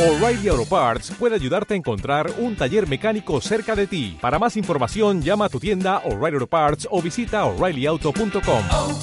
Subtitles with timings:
[0.00, 4.16] O'Reilly Auto Parts puede ayudarte a encontrar un taller mecánico cerca de ti.
[4.18, 8.64] Para más información, llama a tu tienda O'Reilly Auto Parts o visita oreillyauto.com.
[8.70, 8.98] oh,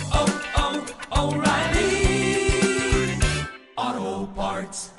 [3.76, 4.92] oh, Parts.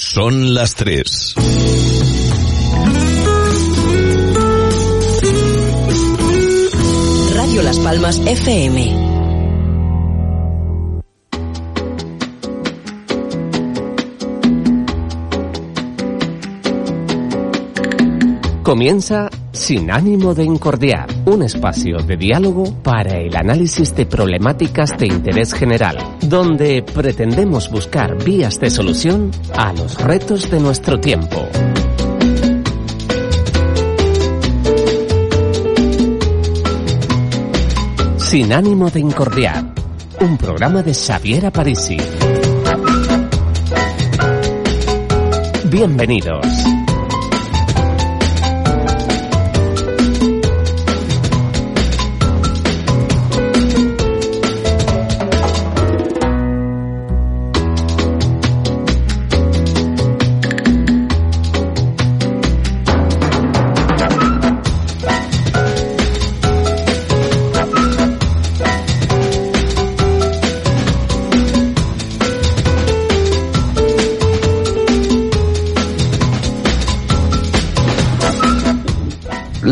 [0.00, 1.34] Son las 3.
[7.34, 9.13] Radio Las Palmas FM.
[18.64, 25.06] Comienza Sin ánimo de incordiar, un espacio de diálogo para el análisis de problemáticas de
[25.06, 31.46] interés general, donde pretendemos buscar vías de solución a los retos de nuestro tiempo.
[38.16, 39.74] Sin ánimo de incordiar,
[40.22, 41.98] un programa de Xavier Parisi.
[45.70, 46.73] Bienvenidos.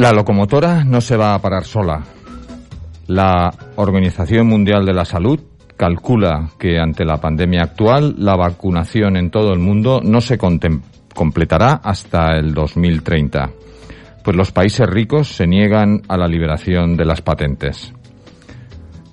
[0.03, 2.03] La locomotora no se va a parar sola.
[3.07, 5.39] La Organización Mundial de la Salud
[5.77, 11.75] calcula que ante la pandemia actual la vacunación en todo el mundo no se completará
[11.85, 13.51] hasta el 2030,
[14.25, 17.95] pues los países ricos se niegan a la liberación de las patentes.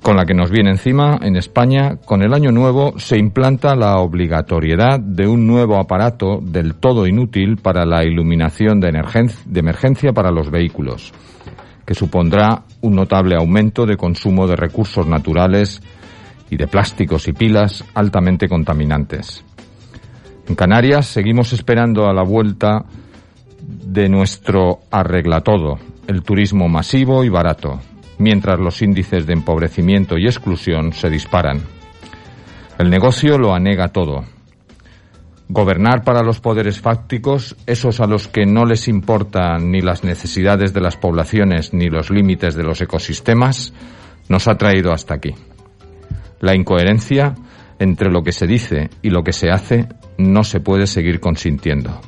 [0.01, 3.97] Con la que nos viene encima, en España, con el año nuevo se implanta la
[3.97, 10.13] obligatoriedad de un nuevo aparato del todo inútil para la iluminación de, emergen- de emergencia
[10.13, 11.13] para los vehículos,
[11.85, 15.81] que supondrá un notable aumento de consumo de recursos naturales
[16.49, 19.43] y de plásticos y pilas altamente contaminantes.
[20.47, 22.85] En Canarias seguimos esperando a la vuelta
[23.61, 27.79] de nuestro arregla todo, el turismo masivo y barato,
[28.19, 31.61] mientras los índices de empobrecimiento y exclusión se disparan.
[32.77, 34.23] El negocio lo anega todo.
[35.47, 40.73] Gobernar para los poderes fácticos, esos a los que no les importan ni las necesidades
[40.73, 43.73] de las poblaciones ni los límites de los ecosistemas,
[44.27, 45.33] nos ha traído hasta aquí.
[46.39, 47.33] La incoherencia
[47.79, 49.87] entre lo que se dice y lo que se hace
[50.17, 51.99] no se puede seguir consintiendo.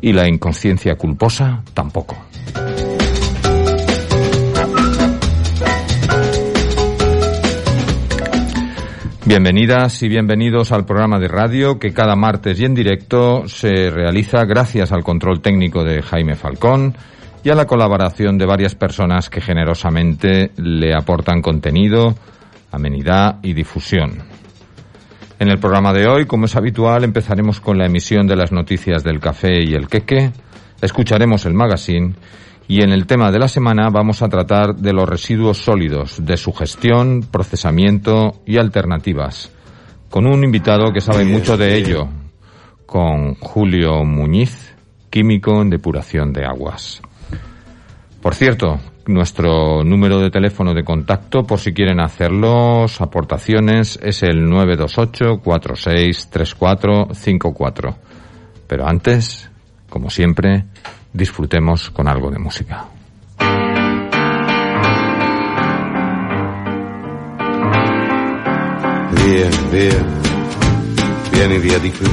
[0.00, 2.16] Y la inconsciencia culposa tampoco.
[9.26, 14.44] Bienvenidas y bienvenidos al programa de radio que cada martes y en directo se realiza
[14.44, 16.94] gracias al control técnico de Jaime Falcón
[17.42, 22.14] y a la colaboración de varias personas que generosamente le aportan contenido,
[22.70, 24.22] amenidad y difusión.
[25.40, 29.02] En el programa de hoy, como es habitual, empezaremos con la emisión de las noticias
[29.02, 30.30] del café y el queque,
[30.80, 32.14] escucharemos el magazine
[32.68, 36.36] y en el tema de la semana vamos a tratar de los residuos sólidos, de
[36.36, 39.52] su gestión, procesamiento y alternativas,
[40.10, 42.08] con un invitado que sabe mucho de ello,
[42.84, 44.74] con Julio Muñiz,
[45.10, 47.00] químico en depuración de aguas.
[48.20, 54.48] Por cierto, nuestro número de teléfono de contacto, por si quieren hacerlos, aportaciones, es el
[54.48, 57.96] 928 46 34 54.
[58.66, 59.48] Pero antes,
[59.88, 60.64] como siempre,
[61.16, 62.84] disfrutemos con algo de música.
[69.24, 70.04] Via, via,
[71.32, 72.10] vieni via di qui.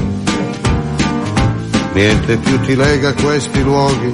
[1.93, 4.11] Niente più ti lega a questi luoghi,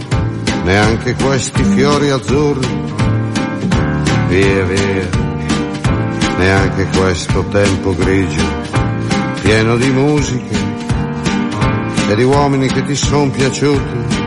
[0.63, 2.67] neanche questi fiori azzurri.
[4.27, 5.09] Via, via,
[6.37, 8.43] neanche questo tempo grigio,
[9.41, 10.57] pieno di musiche
[12.09, 14.18] e di uomini che ti son piaciuti.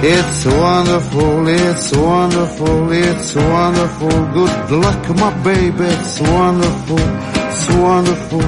[0.00, 4.08] It's wonderful, it's wonderful, it's wonderful.
[4.08, 8.42] Good luck, my baby, it's wonderful, it's wonderful,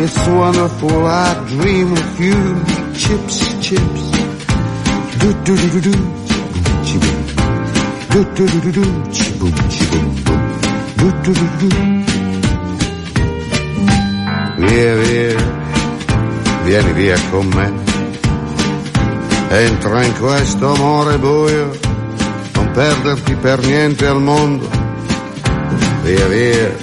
[0.00, 1.06] it's wonderful.
[1.06, 2.64] I dream of you,
[2.94, 4.10] chips, chips.
[5.18, 5.94] Do do do do do,
[6.86, 7.18] chiboom.
[8.12, 10.42] Do do do do do, chiboom, chiboom, boom.
[10.98, 11.68] Do do do do.
[14.68, 15.36] Via, via,
[16.64, 17.91] vieni via con me.
[19.54, 21.70] Entra in questo amore buio,
[22.54, 24.68] non perderti per niente al mondo.
[26.02, 26.74] Via via,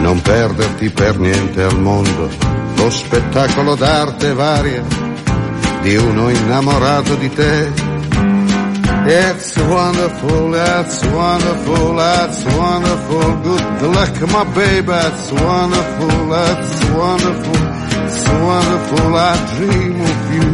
[0.00, 2.54] non perderti per niente al mondo.
[2.84, 4.82] lo spettacolo d'arte varia
[5.80, 7.72] di uno innamorato di te.
[9.06, 13.40] It's wonderful, it's wonderful, it's wonderful.
[13.78, 17.58] Good luck, my baby, it's wonderful, it's wonderful,
[18.04, 19.16] it's wonderful.
[19.16, 20.53] I dream of you.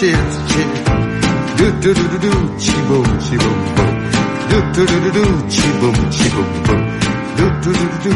[0.00, 0.80] chips, chips.
[1.58, 3.92] Do do do do do, chi boom, chi boom boom.
[4.48, 6.82] Do do do do do, chi boom, chi boom boom.
[7.36, 8.14] Do do do do do.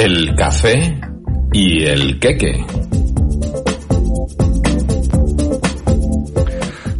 [0.00, 0.98] El café
[1.52, 2.64] y el queque.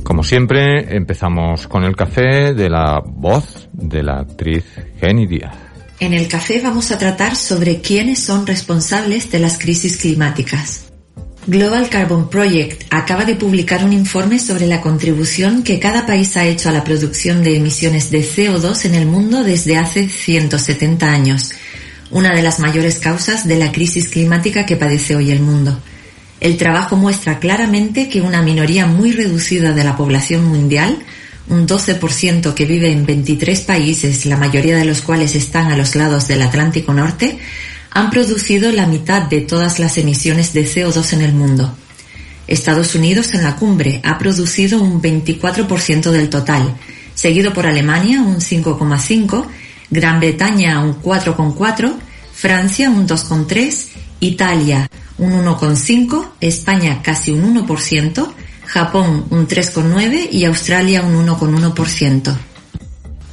[0.04, 4.66] Como siempre, empezamos con el café de la voz de la actriz
[5.00, 5.69] Jenny Díaz.
[6.00, 10.86] En el café vamos a tratar sobre quiénes son responsables de las crisis climáticas.
[11.46, 16.46] Global Carbon Project acaba de publicar un informe sobre la contribución que cada país ha
[16.46, 21.52] hecho a la producción de emisiones de CO2 en el mundo desde hace 170 años,
[22.10, 25.82] una de las mayores causas de la crisis climática que padece hoy el mundo.
[26.40, 30.98] El trabajo muestra claramente que una minoría muy reducida de la población mundial
[31.50, 35.96] un 12% que vive en 23 países, la mayoría de los cuales están a los
[35.96, 37.38] lados del Atlántico Norte,
[37.90, 41.74] han producido la mitad de todas las emisiones de CO2 en el mundo.
[42.46, 46.76] Estados Unidos en la cumbre ha producido un 24% del total,
[47.14, 49.46] seguido por Alemania un 5,5%,
[49.90, 51.94] Gran Bretaña un 4,4%,
[52.32, 53.88] Francia un 2,3%,
[54.20, 54.88] Italia
[55.18, 58.32] un 1,5%, España casi un 1%,
[58.70, 62.36] Japón un 3,9% y Australia un 1,1%.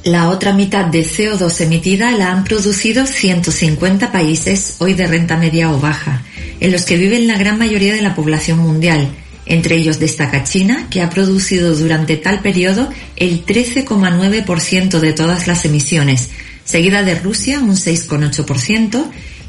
[0.02, 5.70] La otra mitad de CO2 emitida la han producido 150 países hoy de renta media
[5.70, 6.24] o baja,
[6.58, 9.10] en los que viven la gran mayoría de la población mundial.
[9.46, 15.64] Entre ellos destaca China, que ha producido durante tal periodo el 13,9% de todas las
[15.64, 16.30] emisiones,
[16.64, 19.04] seguida de Rusia un 6,8%,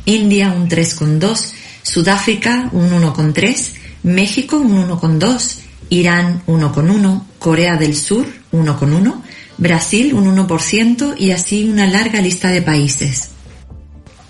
[0.05, 1.51] India un 3,2%,
[1.81, 3.71] Sudáfrica un 1,3%,
[4.03, 9.21] México un 1,2%, Irán 1,1, Corea del Sur 1,1,
[9.57, 13.29] Brasil un 1% y así una larga lista de países.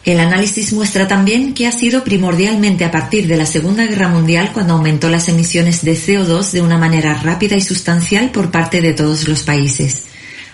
[0.05, 4.51] El análisis muestra también que ha sido primordialmente a partir de la Segunda Guerra Mundial
[4.53, 8.93] cuando aumentó las emisiones de CO2 de una manera rápida y sustancial por parte de
[8.93, 10.05] todos los países.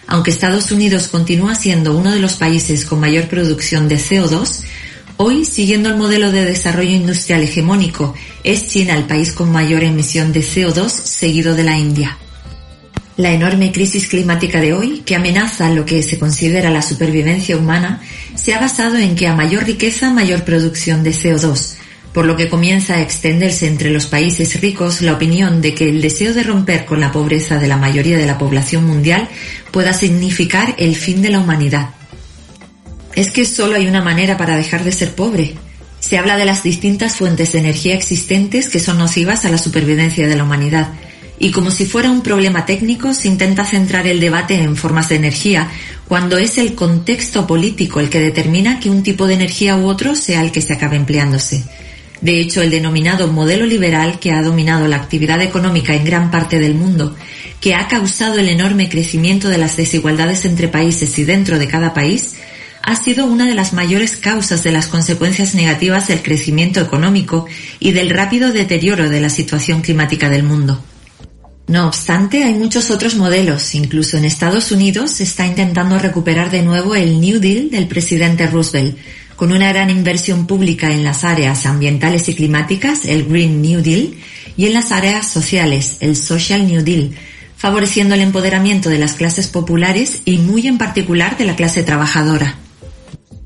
[0.08, 4.64] Aunque Estados Unidos continúa siendo uno de los países con mayor producción de CO2,
[5.18, 10.34] Hoy, siguiendo el modelo de desarrollo industrial hegemónico, es China el país con mayor emisión
[10.34, 12.18] de CO2, seguido de la India.
[13.16, 18.02] La enorme crisis climática de hoy, que amenaza lo que se considera la supervivencia humana,
[18.36, 21.76] se ha basado en que a mayor riqueza, mayor producción de CO2,
[22.12, 26.02] por lo que comienza a extenderse entre los países ricos la opinión de que el
[26.02, 29.30] deseo de romper con la pobreza de la mayoría de la población mundial
[29.72, 31.95] pueda significar el fin de la humanidad.
[33.16, 35.56] Es que solo hay una manera para dejar de ser pobre.
[36.00, 40.28] Se habla de las distintas fuentes de energía existentes que son nocivas a la supervivencia
[40.28, 40.90] de la humanidad.
[41.40, 45.16] Y como si fuera un problema técnico, se intenta centrar el debate en formas de
[45.16, 45.70] energía,
[46.08, 50.16] cuando es el contexto político el que determina que un tipo de energía u otro
[50.16, 51.64] sea el que se acabe empleándose.
[52.22, 56.60] De hecho, el denominado modelo liberal que ha dominado la actividad económica en gran parte
[56.60, 57.16] del mundo,
[57.60, 61.94] que ha causado el enorme crecimiento de las desigualdades entre países y dentro de cada
[61.94, 62.36] país,
[62.86, 67.48] ha sido una de las mayores causas de las consecuencias negativas del crecimiento económico
[67.80, 70.84] y del rápido deterioro de la situación climática del mundo.
[71.66, 73.74] No obstante, hay muchos otros modelos.
[73.74, 78.46] Incluso en Estados Unidos se está intentando recuperar de nuevo el New Deal del presidente
[78.46, 78.96] Roosevelt,
[79.36, 84.14] con una gran inversión pública en las áreas ambientales y climáticas, el Green New Deal,
[84.56, 87.16] y en las áreas sociales, el Social New Deal,
[87.58, 92.60] favoreciendo el empoderamiento de las clases populares y muy en particular de la clase trabajadora.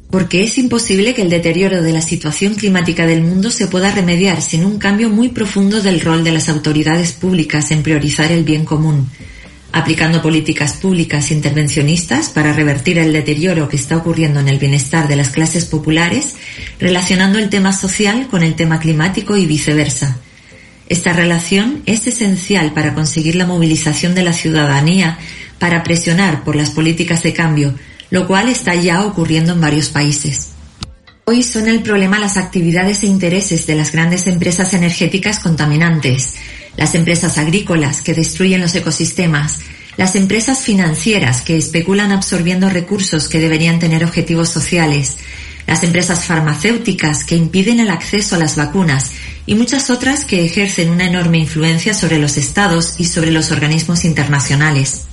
[0.10, 4.42] Porque es imposible que el deterioro de la situación climática del mundo se pueda remediar
[4.42, 8.66] sin un cambio muy profundo del rol de las autoridades públicas en priorizar el bien
[8.66, 9.08] común,
[9.72, 15.16] aplicando políticas públicas intervencionistas para revertir el deterioro que está ocurriendo en el bienestar de
[15.16, 16.38] las clases populares,
[16.80, 20.18] relacionando el tema social con el tema climático y viceversa.
[20.88, 25.20] Esta relación es esencial para conseguir la movilización de la ciudadanía
[25.60, 27.76] para presionar por las políticas de cambio,
[28.10, 30.50] lo cual está ya ocurriendo en varios países.
[31.26, 36.36] Hoy son el problema las actividades e intereses de las grandes empresas energéticas contaminantes,
[36.76, 39.60] las empresas agrícolas que destruyen los ecosistemas,
[39.96, 45.18] las empresas financieras que especulan absorbiendo recursos que deberían tener objetivos sociales,
[45.68, 49.12] las empresas farmacéuticas que impiden el acceso a las vacunas
[49.46, 54.04] y muchas otras que ejercen una enorme influencia sobre los estados y sobre los organismos
[54.04, 55.09] internacionales.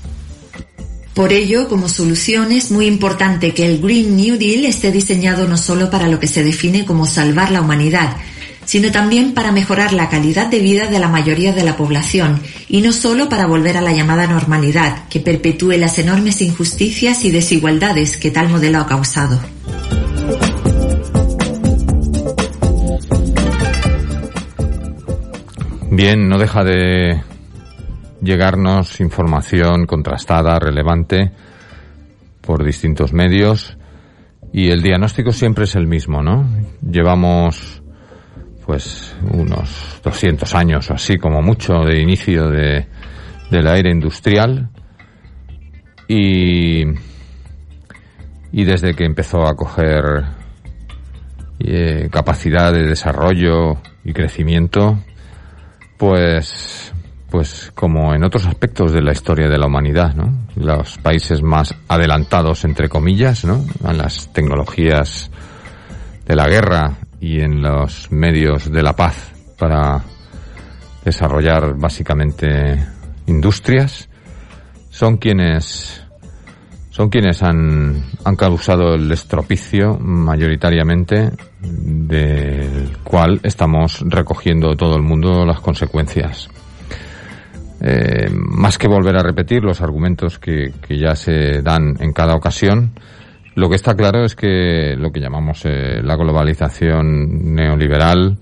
[1.17, 5.57] Por ello, como solución es muy importante que el Green New Deal esté diseñado no
[5.57, 8.19] solo para lo que se define como salvar la humanidad,
[8.67, 12.83] sino también para mejorar la calidad de vida de la mayoría de la población y
[12.83, 18.19] no solo para volver a la llamada normalidad, que perpetúe las enormes injusticias y desigualdades
[18.19, 19.41] que tal modelo ha causado.
[25.91, 27.23] Bien, no deja de
[28.21, 31.33] llegarnos información contrastada, relevante,
[32.41, 33.77] por distintos medios.
[34.53, 36.49] Y el diagnóstico siempre es el mismo, ¿no?
[36.81, 37.83] Llevamos
[38.65, 42.87] pues unos 200 años o así como mucho de inicio de,
[43.51, 44.71] la era industrial
[46.09, 46.83] y,
[48.51, 50.25] y desde que empezó a coger
[51.61, 54.99] eh, capacidad de desarrollo y crecimiento
[55.97, 56.93] pues
[57.31, 60.33] pues como en otros aspectos de la historia de la humanidad, ¿no?
[60.55, 63.65] Los países más adelantados entre comillas, ¿no?
[63.85, 65.31] A las tecnologías
[66.27, 70.03] de la guerra y en los medios de la paz para
[71.05, 72.85] desarrollar básicamente
[73.27, 74.09] industrias
[74.91, 76.03] son quienes
[76.91, 81.31] son quienes han, han causado el estropicio mayoritariamente
[81.61, 86.49] del cual estamos recogiendo todo el mundo las consecuencias.
[87.81, 92.35] Eh, más que volver a repetir los argumentos que, que ya se dan en cada
[92.35, 92.93] ocasión,
[93.57, 98.37] lo que está claro es que lo que llamamos eh, la globalización neoliberal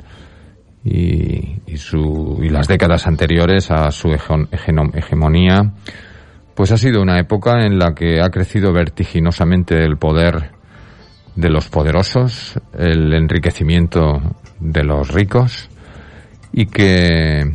[0.84, 5.72] y, su, y las décadas anteriores a su hegemonía,
[6.56, 10.50] pues ha sido una época en la que ha crecido vertiginosamente el poder
[11.36, 14.20] de los poderosos, el enriquecimiento
[14.58, 15.70] de los ricos
[16.52, 17.52] y que,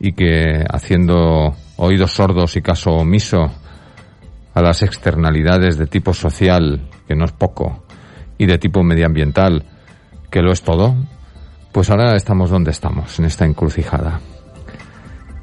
[0.00, 3.50] y que haciendo oídos sordos y caso omiso
[4.54, 7.84] a las externalidades de tipo social, que no es poco,
[8.38, 9.64] y de tipo medioambiental,
[10.30, 10.96] que lo es todo,
[11.70, 14.20] pues ahora estamos donde estamos, en esta encrucijada.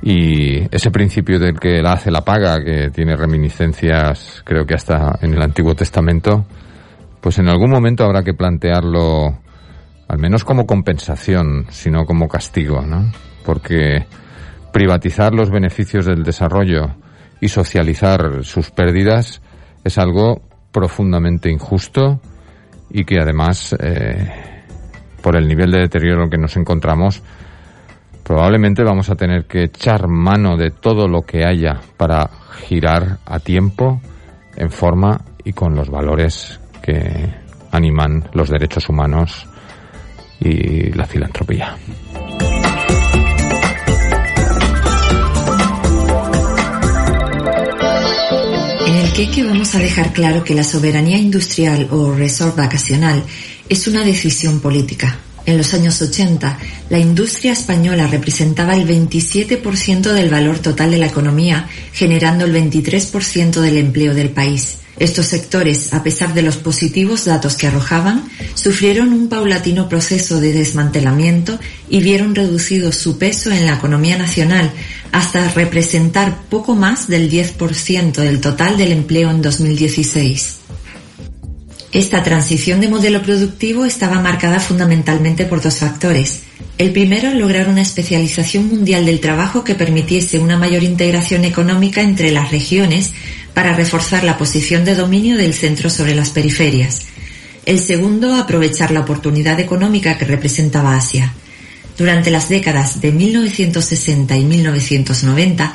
[0.01, 5.17] Y ese principio del que la hace la paga, que tiene reminiscencias, creo que hasta
[5.21, 6.45] en el Antiguo Testamento,
[7.21, 9.39] pues en algún momento habrá que plantearlo,
[10.07, 13.11] al menos como compensación, sino como castigo, ¿no?
[13.43, 14.05] Porque
[14.77, 16.91] privatizar los beneficios del desarrollo,
[17.41, 19.41] y socializar sus pérdidas
[19.83, 20.39] es algo
[20.71, 22.21] profundamente injusto
[22.91, 24.63] y que además, eh,
[25.23, 27.23] por el nivel de deterioro que nos encontramos,
[28.23, 32.29] probablemente vamos a tener que echar mano de todo lo que haya para
[32.67, 33.99] girar a tiempo,
[34.55, 37.33] en forma y con los valores que
[37.71, 39.47] animan los derechos humanos
[40.39, 41.75] y la filantropía.
[49.25, 53.23] Que vamos a dejar claro que la soberanía industrial o resort vacacional
[53.67, 55.19] es una decisión política.
[55.45, 56.57] En los años 80,
[56.89, 63.59] la industria española representaba el 27% del valor total de la economía, generando el 23%
[63.59, 64.77] del empleo del país.
[64.99, 70.53] Estos sectores, a pesar de los positivos datos que arrojaban, sufrieron un paulatino proceso de
[70.53, 74.71] desmantelamiento y vieron reducido su peso en la economía nacional
[75.11, 80.66] hasta representar poco más del 10% del total del empleo en 2016.
[81.93, 86.41] Esta transición de modelo productivo estaba marcada fundamentalmente por dos factores.
[86.77, 92.31] El primero, lograr una especialización mundial del trabajo que permitiese una mayor integración económica entre
[92.31, 93.13] las regiones
[93.53, 97.05] para reforzar la posición de dominio del centro sobre las periferias.
[97.65, 101.33] El segundo, aprovechar la oportunidad económica que representaba Asia.
[101.97, 105.73] Durante las décadas de 1960 y 1990,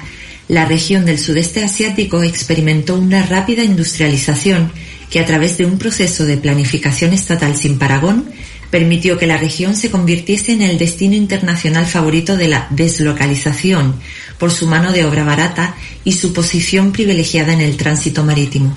[0.49, 4.71] la región del sudeste asiático experimentó una rápida industrialización
[5.13, 8.31] que a través de un proceso de planificación estatal sin paragón
[8.71, 13.97] permitió que la región se convirtiese en el destino internacional favorito de la deslocalización
[14.39, 18.75] por su mano de obra barata y su posición privilegiada en el tránsito marítimo.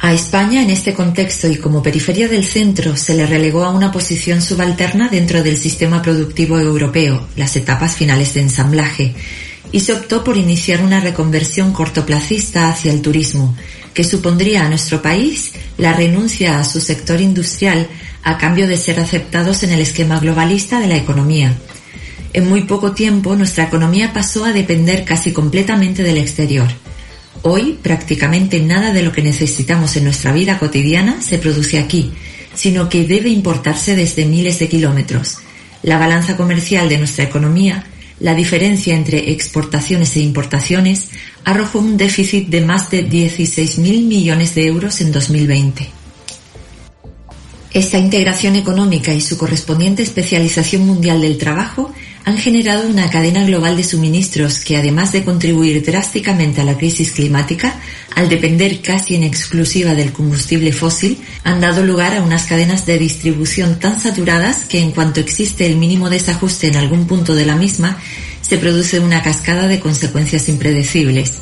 [0.00, 3.92] A España, en este contexto y como periferia del centro, se le relegó a una
[3.92, 9.14] posición subalterna dentro del sistema productivo europeo, las etapas finales de ensamblaje,
[9.70, 13.54] y se optó por iniciar una reconversión cortoplacista hacia el turismo,
[13.94, 17.88] que supondría a nuestro país la renuncia a su sector industrial
[18.22, 21.54] a cambio de ser aceptados en el esquema globalista de la economía.
[22.32, 26.66] En muy poco tiempo nuestra economía pasó a depender casi completamente del exterior.
[27.42, 32.12] Hoy prácticamente nada de lo que necesitamos en nuestra vida cotidiana se produce aquí,
[32.54, 35.38] sino que debe importarse desde miles de kilómetros.
[35.82, 37.84] La balanza comercial de nuestra economía,
[38.20, 41.10] la diferencia entre exportaciones e importaciones,
[41.44, 45.90] arrojó un déficit de más de 16.000 millones de euros en 2020.
[47.72, 51.92] Esta integración económica y su correspondiente especialización mundial del trabajo
[52.24, 57.12] han generado una cadena global de suministros que, además de contribuir drásticamente a la crisis
[57.12, 57.78] climática,
[58.14, 62.98] al depender casi en exclusiva del combustible fósil, han dado lugar a unas cadenas de
[62.98, 67.56] distribución tan saturadas que en cuanto existe el mínimo desajuste en algún punto de la
[67.56, 67.98] misma,
[68.40, 71.40] se produce una cascada de consecuencias impredecibles.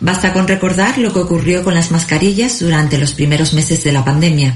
[0.00, 4.04] Basta con recordar lo que ocurrió con las mascarillas durante los primeros meses de la
[4.04, 4.54] pandemia.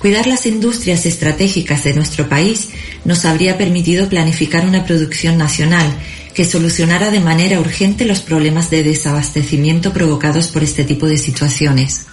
[0.00, 2.70] Cuidar las industrias estratégicas de nuestro país
[3.04, 5.86] nos habría permitido planificar una producción nacional
[6.32, 12.06] que solucionara de manera urgente los problemas de desabastecimiento provocados por este tipo de situaciones.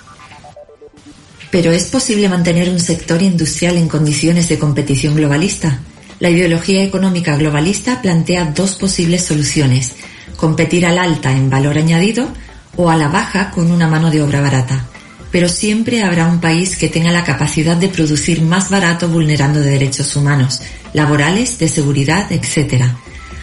[1.49, 5.79] Pero ¿es posible mantener un sector industrial en condiciones de competición globalista?
[6.19, 9.93] La ideología económica globalista plantea dos posibles soluciones,
[10.35, 12.27] competir al alta en valor añadido
[12.75, 14.86] o a la baja con una mano de obra barata
[15.31, 20.15] pero siempre habrá un país que tenga la capacidad de producir más barato vulnerando derechos
[20.15, 20.61] humanos,
[20.93, 22.85] laborales, de seguridad, etc.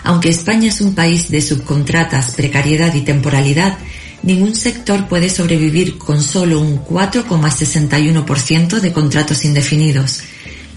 [0.02, 3.78] Aunque España es un país de subcontratas, precariedad y temporalidad,
[4.22, 10.22] ningún sector puede sobrevivir con solo un 4,61% de contratos indefinidos.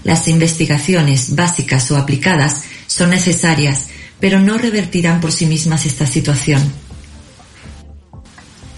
[0.04, 3.88] Las investigaciones básicas o aplicadas son necesarias,
[4.20, 6.87] pero no revertirán por sí mismas esta situación.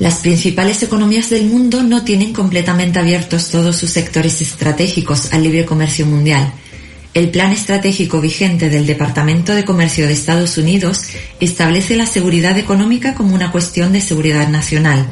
[0.00, 5.66] Las principales economías del mundo no tienen completamente abiertos todos sus sectores estratégicos al libre
[5.66, 6.54] comercio mundial.
[7.12, 11.02] El plan estratégico vigente del Departamento de Comercio de Estados Unidos
[11.38, 15.04] establece la seguridad económica como una cuestión de seguridad nacional,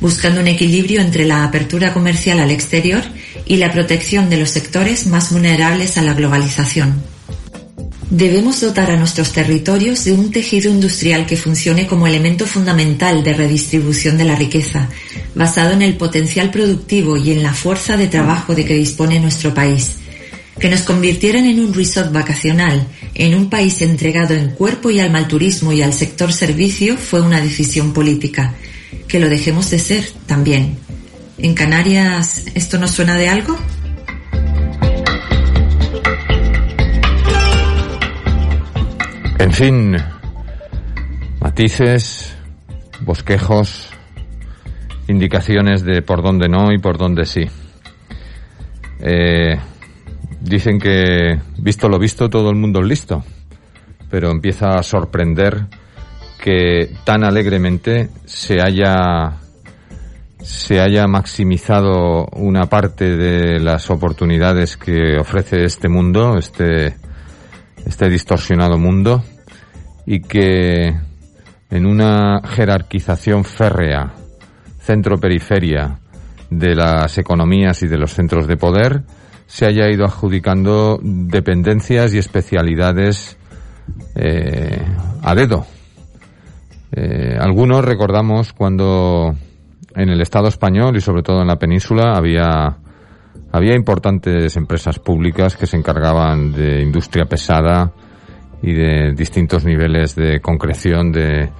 [0.00, 3.04] buscando un equilibrio entre la apertura comercial al exterior
[3.46, 7.13] y la protección de los sectores más vulnerables a la globalización.
[8.14, 13.32] Debemos dotar a nuestros territorios de un tejido industrial que funcione como elemento fundamental de
[13.32, 14.88] redistribución de la riqueza,
[15.34, 19.52] basado en el potencial productivo y en la fuerza de trabajo de que dispone nuestro
[19.52, 19.96] país.
[20.60, 25.18] Que nos convirtieran en un resort vacacional, en un país entregado en cuerpo y alma
[25.18, 28.54] al turismo y al sector servicio fue una decisión política.
[29.08, 30.78] Que lo dejemos de ser también.
[31.36, 33.58] ¿En Canarias esto nos suena de algo?
[39.44, 39.96] En fin,
[41.38, 42.34] matices,
[43.02, 43.90] bosquejos,
[45.06, 47.44] indicaciones de por dónde no y por dónde sí.
[49.00, 49.58] Eh,
[50.40, 53.22] dicen que, visto lo visto, todo el mundo es listo,
[54.10, 55.66] pero empieza a sorprender
[56.42, 59.40] que tan alegremente se haya
[60.40, 66.96] se haya maximizado una parte de las oportunidades que ofrece este mundo, este,
[67.84, 69.22] este distorsionado mundo,
[70.06, 70.94] y que
[71.70, 74.12] en una jerarquización férrea,
[74.78, 75.98] centro-periferia
[76.50, 79.02] de las economías y de los centros de poder,
[79.46, 83.36] se haya ido adjudicando dependencias y especialidades
[84.14, 84.82] eh,
[85.22, 85.66] a dedo.
[86.92, 89.34] Eh, algunos recordamos cuando
[89.94, 92.78] en el Estado español y sobre todo en la península había
[93.52, 97.92] había importantes empresas públicas que se encargaban de industria pesada,
[98.64, 101.50] y de distintos niveles de concreción de,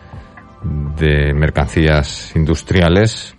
[0.99, 3.37] de mercancías industriales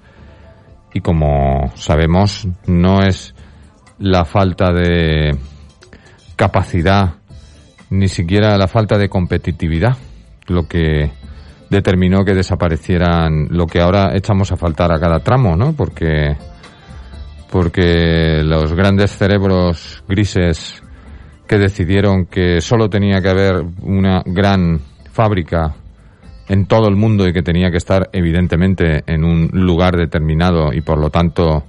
[0.94, 3.34] y como sabemos no es
[3.98, 5.36] la falta de
[6.36, 7.16] capacidad
[7.90, 9.98] ni siquiera la falta de competitividad
[10.48, 11.10] lo que
[11.72, 15.74] determinó que desaparecieran lo que ahora echamos a faltar a cada tramo, ¿no?
[15.74, 16.36] Porque
[17.52, 20.84] porque los grandes cerebros grises
[21.48, 24.80] que decidieron que solo tenía que haber una gran
[25.12, 25.76] fábrica
[26.48, 30.82] en todo el mundo y que tenía que estar evidentemente en un lugar determinado y
[30.82, 31.64] por lo tanto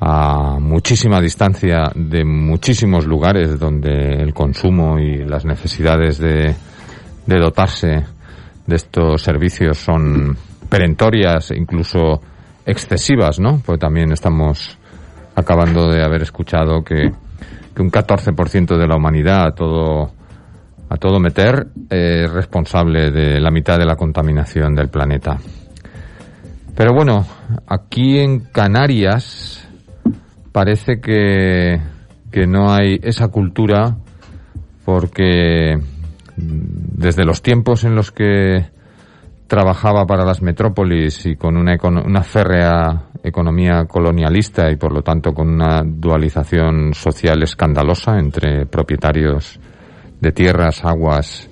[0.00, 6.54] a muchísima distancia de muchísimos lugares donde el consumo y las necesidades de,
[7.26, 8.04] de dotarse
[8.66, 10.36] de estos servicios son
[10.70, 12.22] perentorias e incluso
[12.64, 13.60] excesivas, ¿no?
[13.64, 14.78] Pues también estamos
[15.34, 17.10] acabando de haber escuchado que,
[17.80, 20.12] un 14% de la humanidad a todo
[20.90, 25.38] a todo meter es responsable de la mitad de la contaminación del planeta.
[26.74, 27.24] Pero bueno,
[27.68, 29.68] aquí en Canarias
[30.50, 31.80] parece que,
[32.32, 33.96] que no hay esa cultura
[34.84, 35.78] porque
[36.36, 38.66] desde los tiempos en los que
[39.46, 45.32] trabajaba para las metrópolis y con una, una férrea economía colonialista y por lo tanto
[45.32, 49.60] con una dualización social escandalosa entre propietarios
[50.20, 51.48] de tierras, aguas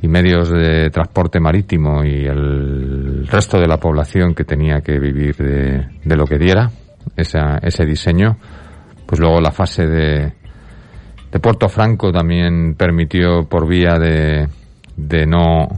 [0.00, 5.36] y medios de transporte marítimo y el resto de la población que tenía que vivir
[5.36, 6.70] de, de lo que diera
[7.16, 8.36] esa, ese diseño,
[9.06, 10.32] pues luego la fase de,
[11.30, 14.48] de Puerto Franco también permitió por vía de,
[14.96, 15.68] de no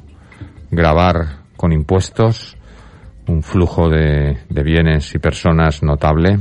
[0.70, 2.56] grabar con impuestos
[3.26, 6.38] un flujo de, de bienes y personas notable.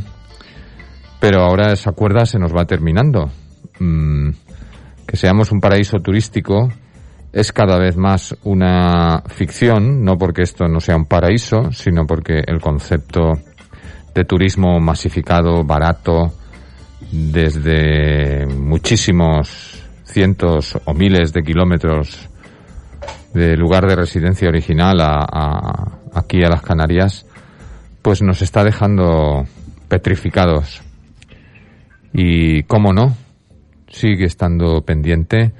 [1.19, 3.29] Pero ahora esa cuerda se nos va terminando.
[3.79, 4.29] Mm,
[5.07, 6.69] que seamos un paraíso turístico
[7.33, 12.43] es cada vez más una ficción, no porque esto no sea un paraíso, sino porque
[12.45, 13.33] el concepto
[14.13, 16.31] de turismo masificado, barato,
[17.11, 22.29] desde muchísimos cientos o miles de kilómetros
[23.33, 27.25] de lugar de residencia original a, aquí a las Canarias,
[28.01, 29.45] pues nos está dejando
[29.87, 30.81] petrificados.
[32.13, 33.15] Y cómo no,
[33.87, 35.53] sigue estando pendiente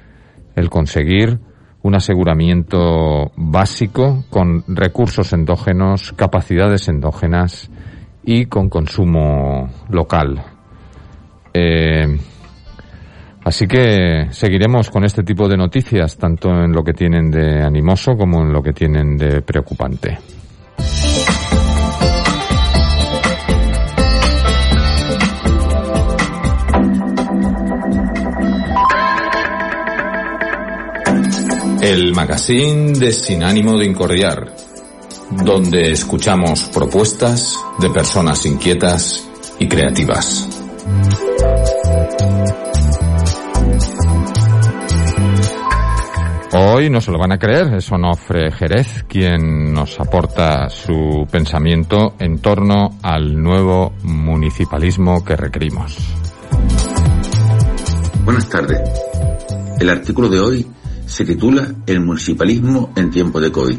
[0.54, 1.40] el conseguir
[1.82, 7.70] un aseguramiento básico con recursos endógenos, capacidades endógenas
[8.24, 10.42] y con consumo local.
[11.52, 12.18] Eh,
[13.44, 18.16] así que seguiremos con este tipo de noticias, tanto en lo que tienen de animoso
[18.16, 20.18] como en lo que tienen de preocupante.
[31.84, 34.56] El magazine de Sin ánimo de incordiar,
[35.44, 40.48] donde escuchamos propuestas de personas inquietas y creativas.
[46.54, 52.14] Hoy no se lo van a creer, es Onofre Jerez quien nos aporta su pensamiento
[52.18, 55.98] en torno al nuevo municipalismo que requerimos.
[58.24, 58.80] Buenas tardes.
[59.78, 60.66] El artículo de hoy
[61.06, 63.78] se titula El municipalismo en tiempo de COVID.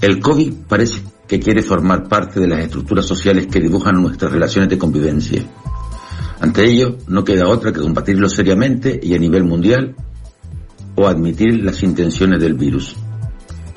[0.00, 4.68] El COVID parece que quiere formar parte de las estructuras sociales que dibujan nuestras relaciones
[4.68, 5.42] de convivencia.
[6.40, 9.94] Ante ello, no queda otra que combatirlo seriamente y a nivel mundial
[10.96, 12.96] o admitir las intenciones del virus.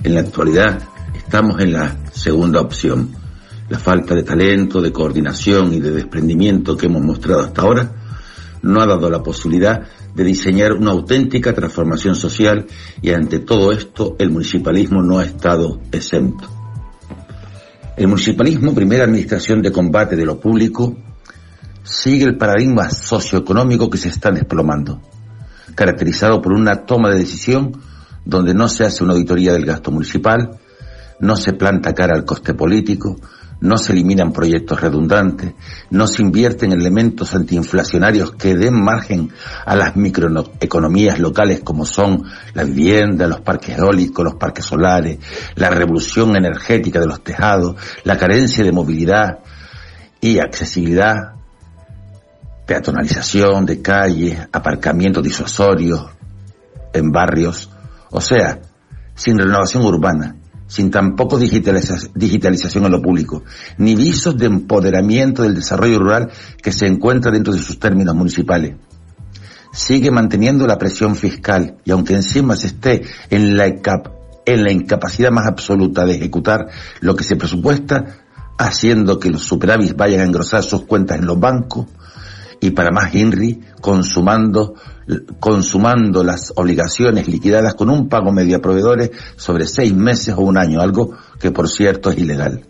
[0.03, 0.81] En la actualidad
[1.15, 3.09] estamos en la segunda opción.
[3.69, 7.91] La falta de talento, de coordinación y de desprendimiento que hemos mostrado hasta ahora
[8.61, 12.65] no ha dado la posibilidad de diseñar una auténtica transformación social
[13.03, 16.49] y ante todo esto el municipalismo no ha estado exento.
[17.95, 20.97] El municipalismo, primera administración de combate de lo público,
[21.83, 25.03] sigue el paradigma socioeconómico que se está desplomando,
[25.75, 27.79] caracterizado por una toma de decisión
[28.25, 30.57] donde no se hace una auditoría del gasto municipal,
[31.19, 33.17] no se planta cara al coste político,
[33.59, 35.53] no se eliminan proyectos redundantes,
[35.89, 39.31] no se invierten elementos antiinflacionarios que den margen
[39.65, 45.19] a las microeconomías locales como son la vivienda, los parques eólicos, los parques solares,
[45.55, 49.39] la revolución energética de los tejados, la carencia de movilidad
[50.21, 51.33] y accesibilidad,
[52.65, 56.05] peatonalización de calles, aparcamientos disuasorios
[56.93, 57.69] en barrios,
[58.11, 58.59] o sea,
[59.15, 60.35] sin renovación urbana,
[60.67, 63.43] sin tampoco digitalización en lo público,
[63.77, 66.29] ni visos de empoderamiento del desarrollo rural
[66.61, 68.75] que se encuentra dentro de sus términos municipales.
[69.71, 73.65] Sigue manteniendo la presión fiscal y aunque encima se esté en la,
[74.45, 76.67] en la incapacidad más absoluta de ejecutar
[76.99, 78.23] lo que se presupuesta,
[78.57, 81.85] haciendo que los superávits vayan a engrosar sus cuentas en los bancos
[82.59, 84.75] y para más INRI consumando
[85.39, 90.57] consumando las obligaciones liquidadas con un pago medio a proveedores sobre seis meses o un
[90.57, 92.63] año, algo que por cierto es ilegal.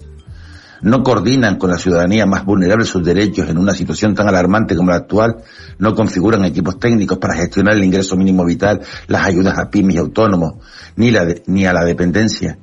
[0.79, 4.91] no coordinan con la ciudadanía más vulnerable sus derechos en una situación tan alarmante como
[4.91, 5.37] la actual,
[5.79, 9.97] no configuran equipos técnicos para gestionar el ingreso mínimo vital, las ayudas a pymes y
[9.97, 10.63] autónomos,
[10.95, 12.59] ni, la ni a la dependencia.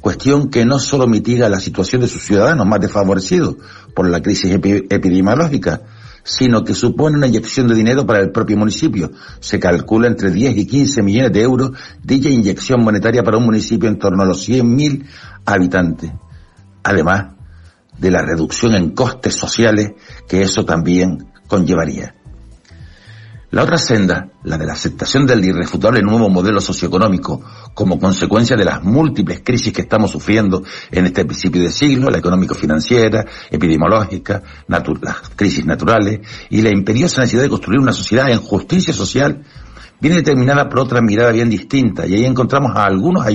[0.00, 3.54] Cuestión que no solo mitiga la situación de sus ciudadanos más desfavorecidos
[3.94, 5.82] por la crisis epidemiológica,
[6.24, 9.10] sino que supone una inyección de dinero para el propio municipio.
[9.40, 13.88] Se calcula entre 10 y 15 millones de euros dicha inyección monetaria para un municipio
[13.88, 15.04] en torno a los 100.000
[15.44, 16.12] habitantes.
[16.82, 17.34] Además
[17.98, 19.92] de la reducción en costes sociales
[20.28, 22.14] que eso también conllevaría.
[23.52, 27.42] La otra senda, la de la aceptación del irrefutable nuevo modelo socioeconómico
[27.74, 32.16] como consecuencia de las múltiples crisis que estamos sufriendo en este principio de siglo, la
[32.16, 34.82] económico-financiera, epidemiológica, las
[35.36, 39.44] crisis naturales y la imperiosa necesidad de construir una sociedad en justicia social,
[40.00, 42.06] viene determinada por otra mirada bien distinta.
[42.06, 43.26] Y ahí encontramos a algunos,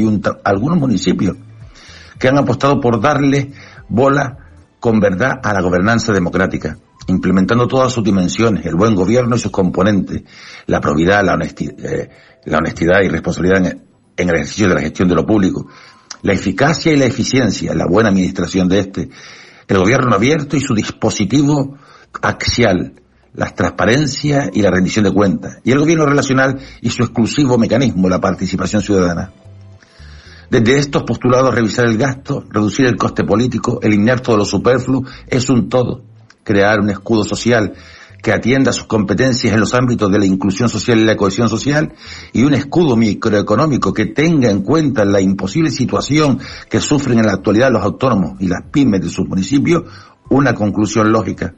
[0.44, 1.38] algunos municipios
[2.18, 3.52] que han apostado por darle
[3.88, 4.36] bola
[4.80, 9.52] con verdad a la gobernanza democrática implementando todas sus dimensiones, el buen gobierno y sus
[9.52, 10.24] componentes,
[10.68, 12.10] la probidad, la honestidad, eh,
[12.46, 15.68] la honestidad y responsabilidad en, en, el ejercicio de la gestión de lo público,
[16.22, 19.10] la eficacia y la eficiencia, la buena administración de este,
[19.68, 21.78] el gobierno abierto y su dispositivo
[22.22, 23.02] axial,
[23.34, 28.10] la transparencia y la rendición de cuentas, y el gobierno relacional y su exclusivo mecanismo,
[28.10, 29.32] la participación ciudadana.
[30.50, 35.50] Desde estos postulados, revisar el gasto, reducir el coste político, eliminar todo lo superfluo, es
[35.50, 36.07] un todo
[36.48, 37.74] crear un escudo social
[38.24, 41.94] que atienda sus competencias en los ámbitos de la inclusión social y la cohesión social
[42.32, 47.34] y un escudo microeconómico que tenga en cuenta la imposible situación que sufren en la
[47.34, 49.84] actualidad los autónomos y las pymes de sus municipios,
[50.30, 51.54] una conclusión lógica.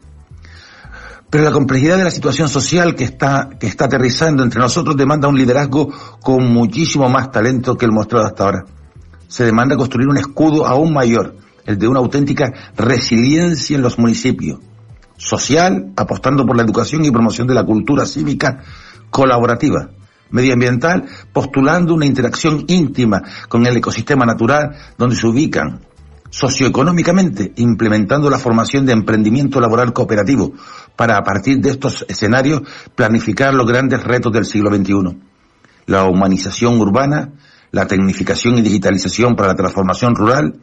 [1.30, 5.28] Pero la complejidad de la situación social que está, que está aterrizando entre nosotros demanda
[5.28, 8.66] un liderazgo con muchísimo más talento que el mostrado hasta ahora.
[9.28, 11.36] Se demanda construir un escudo aún mayor,
[11.68, 14.60] el de una auténtica resiliencia en los municipios,
[15.20, 18.64] social, apostando por la educación y promoción de la cultura cívica
[19.10, 19.90] colaborativa,
[20.32, 25.82] medioambiental, postulando una interacción íntima con el ecosistema natural donde se ubican,
[26.30, 30.54] socioeconómicamente, implementando la formación de emprendimiento laboral cooperativo
[30.96, 32.62] para a partir de estos escenarios
[32.96, 35.20] planificar los grandes retos del siglo XXI.
[35.88, 37.34] La humanización urbana,
[37.72, 40.62] la tecnificación y digitalización para la transformación rural,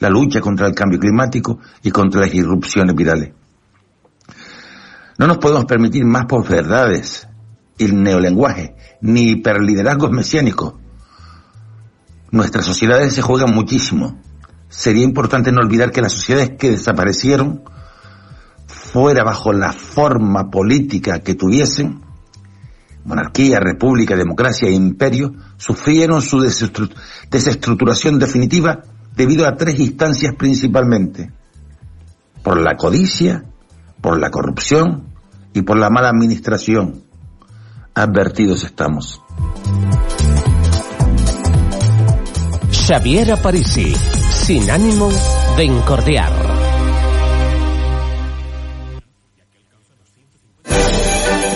[0.00, 3.43] la lucha contra el cambio climático y contra las irrupciones virales.
[5.24, 7.26] No nos podemos permitir más posverdades
[7.78, 10.74] y neolenguaje, ni hiperliderazgos mesiánicos.
[12.30, 14.20] Nuestras sociedades se juegan muchísimo.
[14.68, 17.62] Sería importante no olvidar que las sociedades que desaparecieron,
[18.66, 22.02] fuera bajo la forma política que tuviesen,
[23.06, 28.82] monarquía, república, democracia e imperio, sufrieron su desestructuración definitiva
[29.16, 31.32] debido a tres instancias principalmente.
[32.42, 33.46] Por la codicia,
[34.02, 35.13] por la corrupción
[35.54, 37.04] y por la mala administración.
[37.94, 39.22] Advertidos estamos.
[42.72, 45.10] Xavier Parisi, sin ánimo
[45.56, 46.32] de incordiar.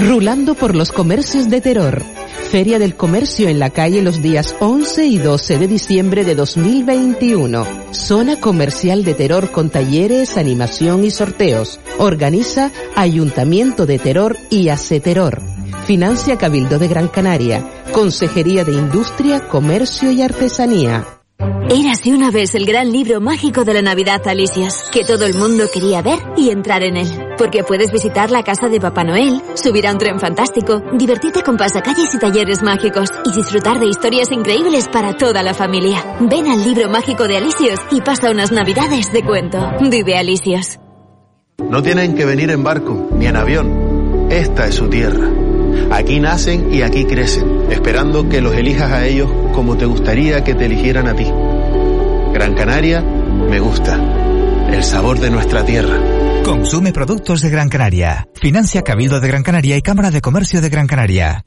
[0.01, 2.19] Rulando por los comercios de terror
[2.51, 7.67] Feria del Comercio en la calle los días 11 y 12 de diciembre de 2021.
[7.93, 11.79] Zona comercial de terror con talleres, animación y sorteos.
[11.99, 15.43] Organiza Ayuntamiento de Terror y Hace Terror.
[15.85, 17.69] Financia Cabildo de Gran Canaria.
[17.93, 21.18] Consejería de Industria, Comercio y Artesanía.
[21.71, 25.67] Érase una vez el gran libro mágico de la Navidad, Alicias, que todo el mundo
[25.73, 27.09] quería ver y entrar en él.
[27.37, 31.57] Porque puedes visitar la casa de Papá Noel, subir a un tren fantástico, divertirte con
[31.57, 36.03] pasacalles y talleres mágicos y disfrutar de historias increíbles para toda la familia.
[36.21, 39.59] Ven al libro mágico de Alicios y pasa unas Navidades de cuento.
[39.89, 40.79] Vive Alicios.
[41.59, 44.29] No tienen que venir en barco ni en avión.
[44.31, 45.29] Esta es su tierra.
[45.91, 50.55] Aquí nacen y aquí crecen, esperando que los elijas a ellos como te gustaría que
[50.55, 51.27] te eligieran a ti.
[52.33, 53.99] Gran Canaria, me gusta.
[54.71, 55.99] El sabor de nuestra tierra.
[56.45, 58.29] Consume productos de Gran Canaria.
[58.35, 61.45] Financia Cabildo de Gran Canaria y Cámara de Comercio de Gran Canaria.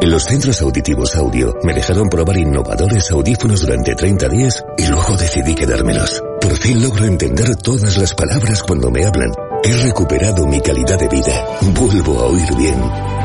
[0.00, 5.16] En los centros auditivos audio me dejaron probar innovadores audífonos durante 30 días y luego
[5.16, 6.22] decidí quedármelos.
[6.40, 9.45] Por fin logro entender todas las palabras cuando me hablan.
[9.66, 11.44] He recuperado mi calidad de vida.
[11.74, 12.80] Vuelvo a oír bien.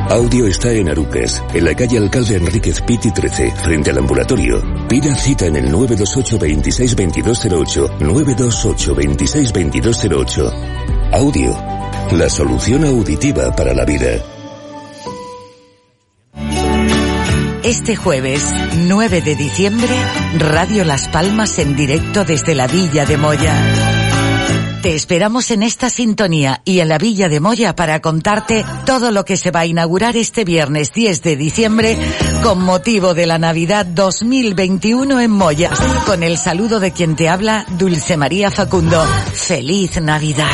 [0.10, 4.60] Audio está en Arucas, en la calle Alcalde Enríquez Piti 13, frente al ambulatorio.
[4.88, 6.96] Pida cita en el 928 26
[8.00, 9.54] 928 26
[11.12, 11.56] Audio,
[12.14, 14.10] la solución auditiva para la vida.
[17.64, 19.94] Este jueves, 9 de diciembre,
[20.40, 24.01] Radio Las Palmas en directo desde la Villa de Moya.
[24.82, 29.26] Te esperamos en esta sintonía y en la Villa de Moya para contarte todo lo
[29.26, 31.98] que se va a inaugurar este viernes 10 de diciembre
[32.42, 35.70] con motivo de la Navidad 2021 en Moya.
[36.08, 39.06] Con el saludo de quien te habla, Dulce María Facundo.
[39.34, 40.48] ¡Feliz Navidad!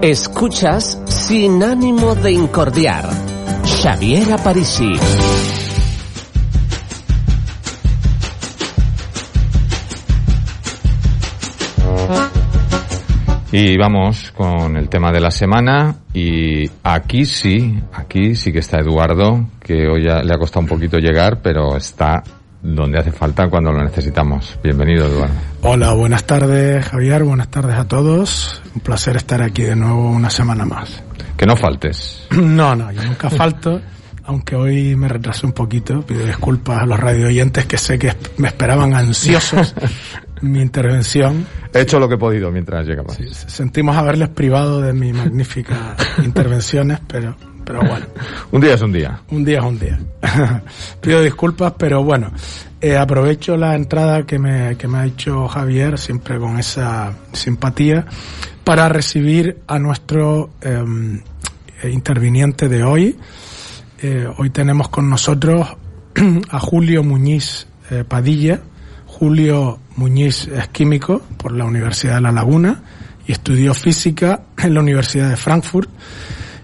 [0.00, 3.10] Escuchas sin ánimo de incordiar.
[3.82, 4.92] Xavier Parisi.
[13.50, 18.78] Y vamos con el tema de la semana y aquí sí, aquí sí que está
[18.78, 22.22] Eduardo, que hoy ya le ha costado un poquito llegar, pero está
[22.60, 24.58] donde hace falta cuando lo necesitamos.
[24.62, 25.34] Bienvenido, Eduardo.
[25.62, 28.60] Hola, buenas tardes, Javier, buenas tardes a todos.
[28.74, 31.02] Un placer estar aquí de nuevo una semana más.
[31.38, 32.26] Que no faltes.
[32.36, 33.80] No, no, yo nunca falto,
[34.24, 36.02] aunque hoy me retrasé un poquito.
[36.02, 39.74] Pido disculpas a los radio oyentes que sé que me esperaban ansiosos
[40.42, 41.46] mi intervención.
[41.72, 43.14] He hecho lo que he podido mientras llegaba.
[43.14, 48.06] Sí, sentimos haberles privado de mis magníficas intervenciones, pero, pero bueno.
[48.52, 49.20] Un día es un día.
[49.30, 49.98] Un día es un día.
[51.00, 52.32] Pido disculpas, pero bueno,
[52.80, 58.06] eh, aprovecho la entrada que me, que me ha hecho Javier, siempre con esa simpatía,
[58.64, 60.84] para recibir a nuestro eh,
[61.84, 63.16] interviniente de hoy.
[64.00, 65.66] Eh, hoy tenemos con nosotros
[66.50, 68.60] a Julio Muñiz eh, Padilla.
[69.18, 72.80] Julio Muñiz es químico por la Universidad de La Laguna
[73.26, 75.90] y estudió física en la Universidad de Frankfurt.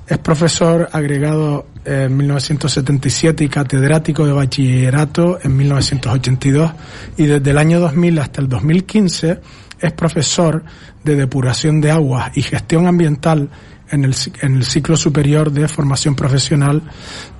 [0.06, 6.72] Es profesor agregado en 1977 y catedrático de bachillerato en 1982
[7.16, 9.40] y desde el año 2000 hasta el 2015
[9.80, 10.62] es profesor
[11.02, 13.50] de depuración de aguas y gestión ambiental
[13.90, 16.82] en el, en el ciclo superior de formación profesional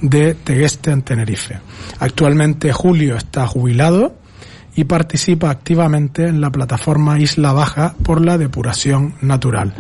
[0.01, 1.61] de Tegueste en Tenerife.
[2.01, 4.24] Actualmente Julio está jubilado
[4.77, 9.73] y participa activamente en la plataforma Isla Baja por la depuración natural.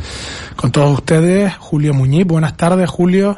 [0.57, 2.26] Con todos ustedes, Julio Muñiz.
[2.26, 3.37] Buenas tardes, Julio.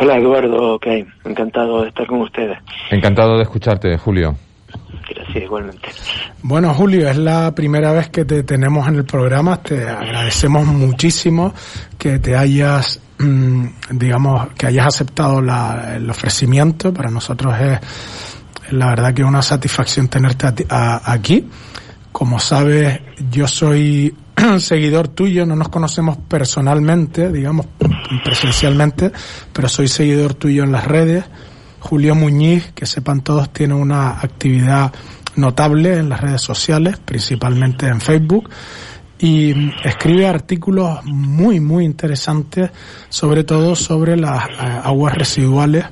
[0.00, 0.74] Hola, Eduardo.
[0.74, 0.86] Ok,
[1.24, 2.58] encantado de estar con ustedes.
[2.90, 4.36] Encantado de escucharte, Julio.
[5.08, 5.88] Gracias, igualmente.
[6.42, 9.60] Bueno, Julio, es la primera vez que te tenemos en el programa.
[9.62, 11.54] Te agradecemos muchísimo
[11.98, 16.92] que te hayas mm, digamos, que hayas aceptado la, el ofrecimiento.
[16.92, 17.80] Para nosotros es
[18.70, 21.48] la verdad que es una satisfacción tenerte a ti, aquí.
[22.12, 23.00] Como sabes,
[23.30, 24.14] yo soy
[24.58, 27.66] seguidor tuyo, no nos conocemos personalmente, digamos,
[28.24, 29.12] presencialmente,
[29.52, 31.24] pero soy seguidor tuyo en las redes.
[31.80, 34.92] Julio Muñiz, que sepan todos, tiene una actividad
[35.36, 38.50] notable en las redes sociales, principalmente en Facebook,
[39.18, 42.70] y escribe artículos muy, muy interesantes,
[43.08, 45.86] sobre todo sobre las eh, aguas residuales,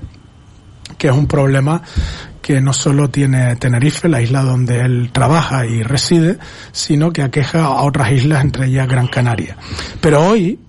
[0.99, 1.83] que es un problema
[2.47, 6.39] que no solo tiene Tenerife, la isla donde él trabaja y reside,
[6.71, 9.57] sino que aqueja a otras islas, entre ellas Gran Canaria.
[10.01, 10.61] Pero hoy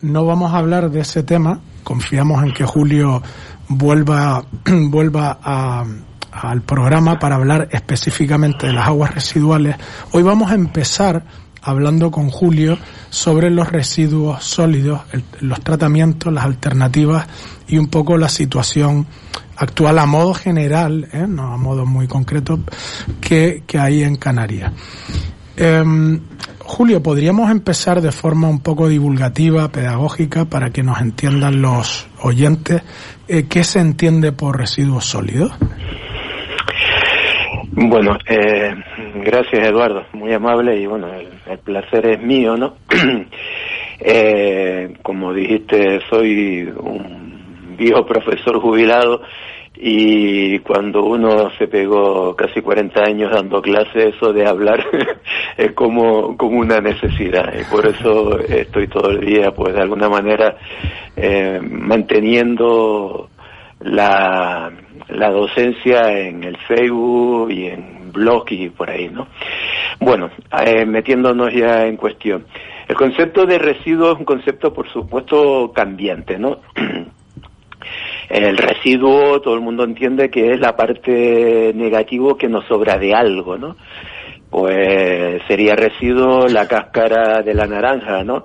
[0.00, 3.22] no vamos a hablar de ese tema, confiamos en que Julio
[3.68, 5.84] vuelva, vuelva a,
[6.32, 9.76] al programa para hablar específicamente de las aguas residuales.
[10.12, 11.22] Hoy vamos a empezar
[11.66, 12.78] hablando con Julio
[13.10, 15.00] sobre los residuos sólidos,
[15.40, 17.26] los tratamientos, las alternativas
[17.68, 19.06] y un poco la situación
[19.56, 21.26] actual a modo general, ¿eh?
[21.28, 22.60] no a modo muy concreto,
[23.20, 24.72] que, que hay en Canarias.
[25.56, 25.82] Eh,
[26.66, 32.82] Julio, podríamos empezar de forma un poco divulgativa, pedagógica, para que nos entiendan los oyentes
[33.28, 35.52] eh, qué se entiende por residuos sólidos.
[37.70, 38.74] Bueno, eh,
[39.22, 42.76] gracias Eduardo, muy amable y bueno, el, el placer es mío, ¿no?
[44.00, 49.22] eh, como dijiste, soy un viejo profesor jubilado
[49.78, 54.82] y cuando uno se pegó casi 40 años dando clases, eso de hablar
[55.56, 60.08] es como, como una necesidad y por eso estoy todo el día, pues de alguna
[60.08, 60.56] manera,
[61.14, 63.28] eh, manteniendo
[63.80, 64.72] la,
[65.08, 69.28] la docencia en el Facebook y en blog y por ahí, ¿no?
[70.00, 70.30] Bueno,
[70.64, 72.46] eh, metiéndonos ya en cuestión.
[72.88, 76.58] El concepto de residuo es un concepto, por supuesto, cambiante, ¿no?
[78.28, 83.14] el residuo, todo el mundo entiende que es la parte negativo que nos sobra de
[83.14, 83.76] algo, ¿no?
[84.50, 88.44] Pues sería residuo la cáscara de la naranja, ¿no?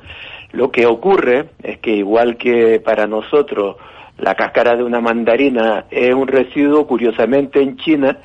[0.51, 3.78] Lo que ocurre es que igual que para nosotros
[4.17, 8.17] la cáscara de una mandarina es un residuo, curiosamente en China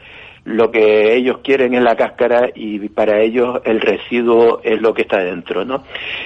[0.47, 5.03] lo que ellos quieren es la cáscara y para ellos el residuo es lo que
[5.03, 5.83] está dentro, ¿no?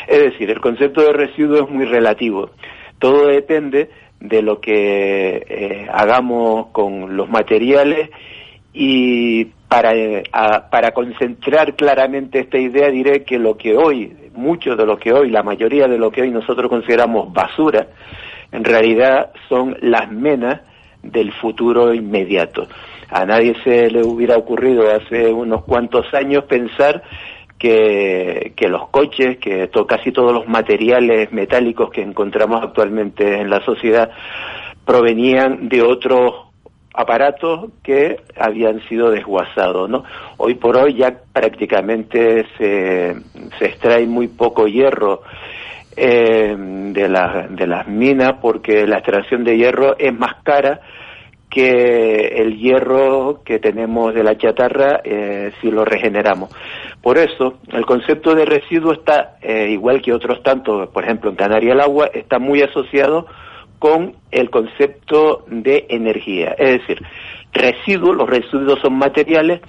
[0.07, 2.51] Es decir, el concepto de residuo es muy relativo.
[2.99, 3.89] Todo depende
[4.21, 8.11] de lo que eh, hagamos con los materiales
[8.75, 10.25] y para, eh,
[10.71, 15.31] para concentrar claramente esta idea diré que lo que hoy, mucho de lo que hoy,
[15.31, 17.87] la mayoría de lo que hoy nosotros consideramos basura,
[18.53, 20.61] en realidad son las menas
[21.03, 22.69] del futuro inmediato.
[23.11, 27.03] A nadie se le hubiera ocurrido hace unos cuantos años pensar
[27.59, 34.11] que, los coches, que casi todos los materiales metálicos que encontramos actualmente en la sociedad
[34.87, 36.47] provenían de otros
[36.95, 39.91] aparatos que habían sido desguazados.
[40.39, 43.17] Hoy por hoy ya prácticamente se,
[43.61, 45.23] extrae muy poco hierro
[45.97, 50.81] eh, de las minas porque la extracción de hierro es más cara
[51.51, 56.51] que el hierro que tenemos de la chatarra eh, si lo regeneramos.
[57.03, 61.37] Por eso, el concepto de residuo está, eh, igual que otros tantos, por ejemplo, en
[61.37, 63.27] Canarias el agua, está muy asociado
[63.81, 66.55] con el concepto de energía.
[66.57, 67.03] Es decir,
[67.53, 69.61] residuos, los residuos son materiales,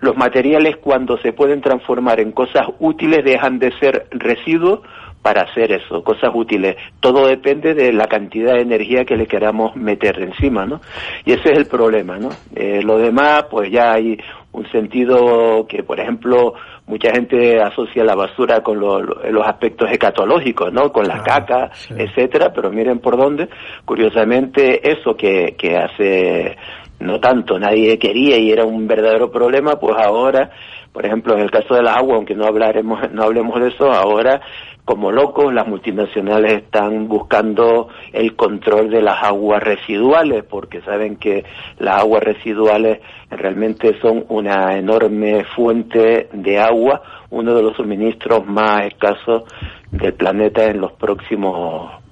[0.00, 4.80] los materiales cuando se pueden transformar en cosas útiles dejan de ser residuos
[5.24, 6.76] para hacer eso, cosas útiles.
[7.00, 10.82] Todo depende de la cantidad de energía que le queramos meter encima, ¿no?
[11.24, 12.28] Y ese es el problema, ¿no?
[12.54, 14.18] Eh, lo demás, pues ya hay
[14.52, 16.52] un sentido que, por ejemplo,
[16.86, 20.92] mucha gente asocia la basura con lo- lo- los aspectos escatológicos, ¿no?
[20.92, 23.48] Con la caca, etcétera, pero miren por dónde,
[23.86, 26.56] curiosamente, eso que, que hace
[27.00, 30.50] no tanto nadie quería y era un verdadero problema, pues ahora,
[30.92, 33.90] por ejemplo, en el caso de las aguas, aunque no hablaremos, no hablemos de eso,
[33.90, 34.40] ahora
[34.84, 41.44] como locos las multinacionales están buscando el control de las aguas residuales porque saben que
[41.78, 48.86] las aguas residuales realmente son una enorme fuente de agua, uno de los suministros más
[48.86, 49.44] escasos
[49.90, 52.03] del planeta en los próximos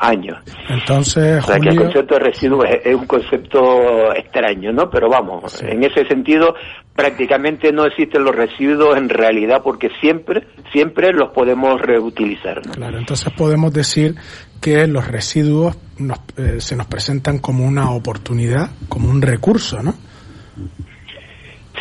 [0.00, 0.38] años.
[0.68, 4.90] Entonces, O sea que el concepto de residuo es, es un concepto extraño, ¿no?
[4.90, 6.54] Pero vamos, en ese sentido
[6.94, 12.72] prácticamente no existen los residuos en realidad porque siempre, siempre los podemos reutilizar, ¿no?
[12.72, 14.14] claro, entonces podemos decir
[14.62, 19.94] que los residuos nos, eh, se nos presentan como una oportunidad, como un recurso, ¿no?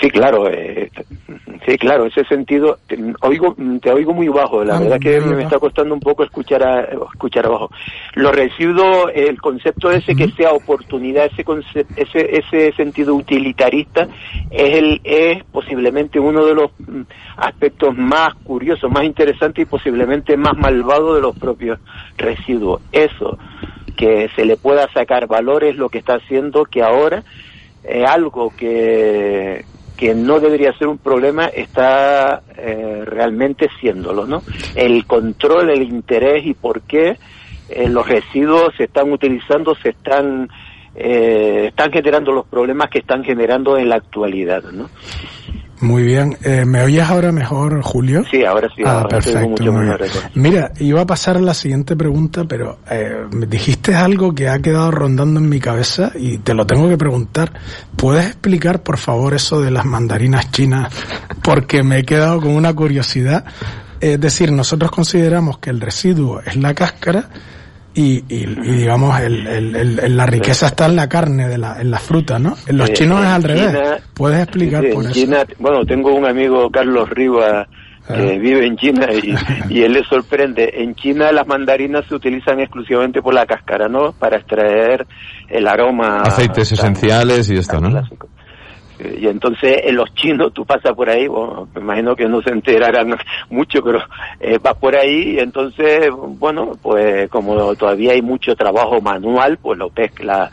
[0.02, 0.92] Sí, claro, eh,
[1.66, 5.44] sí, claro, ese sentido, te oigo, te oigo muy bajo, la Ah, verdad que me
[5.44, 7.72] está costando un poco escuchar a, escuchar abajo.
[8.14, 14.08] Los residuos, el concepto ese que sea oportunidad, ese, ese, ese sentido utilitarista,
[14.52, 17.02] es, el, es posiblemente uno de los mm,
[17.38, 21.80] aspectos más curiosos, más interesantes y posiblemente más malvados de los propios
[22.18, 22.82] residuos.
[22.92, 23.38] Eso,
[23.96, 27.24] que se le pueda sacar valor es lo que está haciendo que ahora
[27.88, 29.64] eh, algo que,
[29.96, 34.44] que no debería ser un problema está eh, realmente siéndolo, ¿no?
[34.76, 37.18] El control, el interés y por qué
[37.70, 40.50] eh, los residuos se están utilizando, se están
[40.96, 44.90] eh, están generando los problemas que están generando en la actualidad, ¿no?
[45.86, 46.38] Muy bien.
[46.44, 48.24] Eh, ¿Me oyes ahora mejor, Julio?
[48.32, 49.50] Sí, ahora sí, Ah, ahora perfecto.
[49.50, 50.10] mucho muy mejor bien.
[50.14, 50.30] recuerdo.
[50.36, 54.60] Mira, iba a pasar a la siguiente pregunta, pero eh, me dijiste algo que ha
[54.60, 57.52] quedado rondando en mi cabeza y te lo tengo que preguntar.
[57.96, 60.92] ¿Puedes explicar, por favor, eso de las mandarinas chinas?
[61.44, 63.46] Porque me he quedado con una curiosidad.
[64.02, 67.30] Es decir, nosotros consideramos que el residuo es la cáscara
[67.96, 71.58] y, y- y, digamos, el, el- el- el- la riqueza está en la carne, de
[71.58, 72.56] la, en la fruta, ¿no?
[72.68, 73.68] En los chinos es al revés.
[73.72, 75.20] China- ¿Puedes explicar Sí, por en eso?
[75.20, 77.68] China, bueno, tengo un amigo, Carlos Rivas,
[78.08, 79.34] que vive en China y,
[79.74, 80.70] y él le sorprende.
[80.76, 84.12] En China las mandarinas se utilizan exclusivamente por la cáscara, ¿no?
[84.14, 85.08] Para extraer
[85.50, 86.22] el aroma.
[86.22, 87.98] Aceites esenciales y esto, ¿no?
[87.98, 88.04] Eh,
[89.00, 92.52] Y entonces en los chinos tú pasas por ahí, bueno, me imagino que no se
[92.52, 93.16] enterarán
[93.50, 94.00] mucho, pero
[94.40, 99.78] eh, vas por ahí y entonces, bueno, pues como todavía hay mucho trabajo manual, pues
[99.78, 100.50] lo ves, la, eh,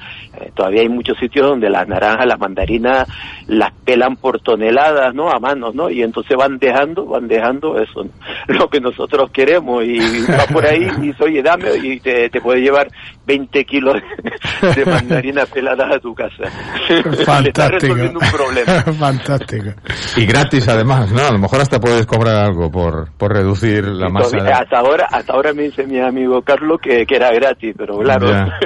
[0.54, 3.08] todavía hay muchos sitios donde las naranjas, las mandarinas,
[3.46, 5.30] las pelan por toneladas, ¿no?
[5.30, 5.88] A manos, ¿no?
[5.90, 8.06] Y entonces van dejando, van dejando eso,
[8.48, 12.40] lo que nosotros queremos y vas por ahí y dices, oye, dame y te, te
[12.40, 12.88] puede llevar
[13.26, 13.94] 20 kilos
[14.76, 16.44] de mandarinas peladas a tu casa.
[17.24, 17.68] Fantástico.
[17.68, 18.82] resolviendo un problema.
[18.98, 19.70] Fantástico.
[20.16, 21.22] Y gratis además, ¿no?
[21.26, 24.30] A lo mejor hasta puedes cobrar algo por, por reducir la masa.
[24.30, 27.74] Todavía- de- Hasta ahora, hasta ahora me dice mi amigo Carlos que, que era gratis,
[27.76, 28.58] pero claro, Ya.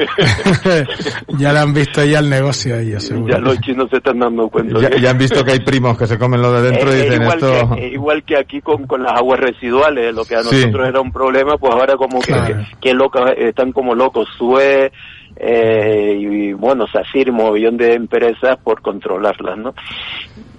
[1.38, 3.34] ya le han visto ya el negocio ellos, seguro.
[3.34, 4.80] ya los chinos se están dando cuenta.
[4.98, 7.02] Ya, han visto que hay primos que se comen lo de dentro Eh, y eh,
[7.04, 7.74] dicen igual, esto...
[7.74, 10.56] que, eh, igual que aquí con, con las aguas residuales, lo que a Sí.
[10.56, 12.46] nosotros era un problema, pues ahora como que, Claro.
[12.80, 14.90] que, que locos, están como locos, SUE
[15.36, 19.74] eh, y bueno, SACIR, movillón de empresas por controlarlas, ¿no?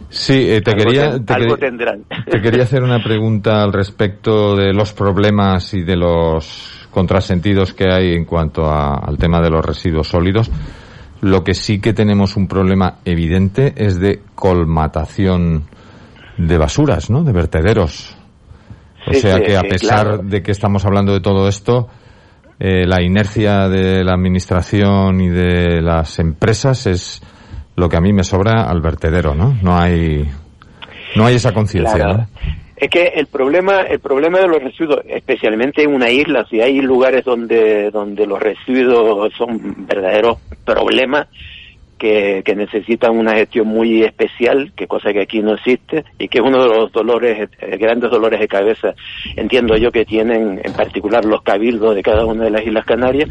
[0.10, 1.12] Sí, eh, te Algo quería...
[1.12, 2.04] ten- te algo quería- tendrán.
[2.30, 7.92] Te quería hacer una pregunta al respecto de los problemas y de los contrasentidos que
[7.92, 10.50] hay en cuanto a- al tema de los residuos sólidos.
[11.22, 15.64] Lo que sí que tenemos un problema evidente es de colmatación
[16.38, 17.24] de basuras, ¿no?
[17.24, 18.16] De vertederos.
[19.08, 20.18] O Sí, sea sí, que a pesar claro.
[20.20, 21.88] de que estamos hablando de todo esto,
[22.60, 27.22] eh, la inercia de la administración y de las empresas es
[27.76, 29.58] lo que a mí me sobra al vertedero, ¿no?
[29.62, 30.30] No hay,
[31.16, 32.18] no hay esa conciencia, Claro.
[32.18, 32.28] ¿no?
[32.78, 36.80] Es que el problema, el problema de los residuos, especialmente en una isla, si hay
[36.80, 41.28] lugares donde, donde los residuos son verdaderos problemas
[41.98, 46.38] que, que necesitan una gestión muy especial, que cosa que aquí no existe, y que
[46.38, 47.50] es uno de los dolores,
[47.80, 48.94] grandes dolores de cabeza,
[49.36, 53.28] entiendo yo que tienen en particular los cabildos de cada una de las Islas Canarias,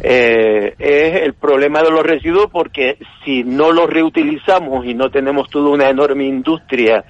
[0.00, 5.48] eh, es el problema de los residuos porque si no los reutilizamos y no tenemos
[5.48, 7.04] toda una enorme industria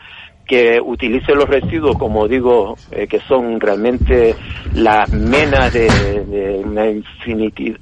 [0.47, 4.34] que utilice los residuos, como digo, eh, que son realmente
[4.74, 6.86] las menas de, una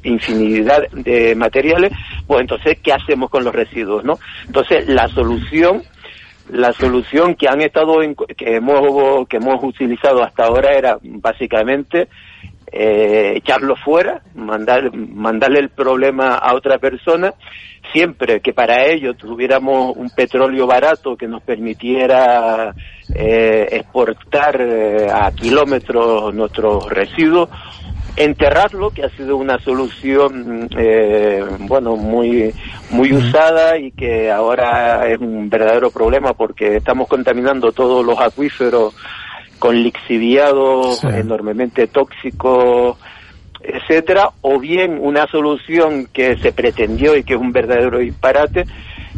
[0.04, 1.92] infinidad de materiales,
[2.26, 4.18] pues entonces, ¿qué hacemos con los residuos, no?
[4.46, 5.82] Entonces, la solución
[6.50, 12.08] la solución que han estado en- que hemos que hemos utilizado hasta ahora era básicamente
[12.72, 17.34] eh, echarlo fuera, mandar, mandarle el problema a otra persona,
[17.92, 22.74] siempre que para ello tuviéramos un petróleo barato que nos permitiera
[23.14, 27.50] eh, exportar eh, a kilómetros nuestros residuos,
[28.16, 32.54] enterrarlo, que ha sido una solución, eh, bueno, muy,
[32.90, 38.94] muy usada y que ahora es un verdadero problema porque estamos contaminando todos los acuíferos
[39.62, 41.06] con lixiviados Sí.
[41.06, 42.98] enormemente tóxicos,
[43.60, 48.64] etcétera, o bien una solución que se pretendió y que es un verdadero disparate,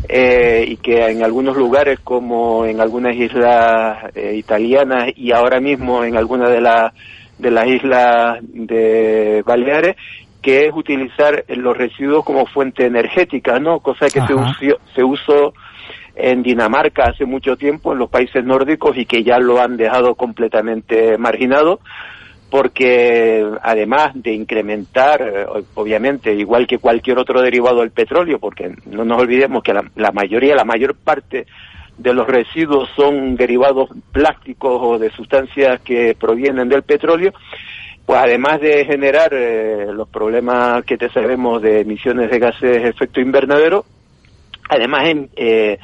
[0.06, 6.04] eh, y que en algunos lugares como en algunas islas eh, italianas y ahora mismo
[6.04, 6.92] en algunas de las
[7.38, 9.96] de las islas de Baleares
[10.42, 13.80] que es utilizar los residuos como fuente energética, ¿no?
[13.80, 15.54] Cosa que se usó, se usó
[16.16, 20.14] en Dinamarca hace mucho tiempo, en los países nórdicos, y que ya lo han dejado
[20.14, 21.80] completamente marginado,
[22.50, 29.04] porque además de incrementar, eh, obviamente, igual que cualquier otro derivado del petróleo, porque no
[29.04, 31.46] nos olvidemos que la, la mayoría, la mayor parte
[31.98, 37.32] de los residuos son derivados plásticos o de sustancias que provienen del petróleo,
[38.04, 42.88] pues además de generar eh, los problemas que te sabemos de emisiones de gases de
[42.88, 43.84] efecto invernadero,
[44.68, 45.78] además en, eh,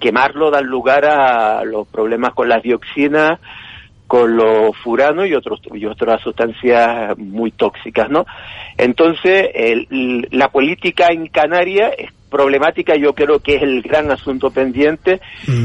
[0.00, 3.38] quemarlo da lugar a los problemas con las dioxinas,
[4.06, 8.24] con los furanos y otros y otras sustancias muy tóxicas, ¿no?
[8.78, 14.50] Entonces, el- la política en Canarias es problemática, yo creo que es el gran asunto
[14.50, 15.20] pendiente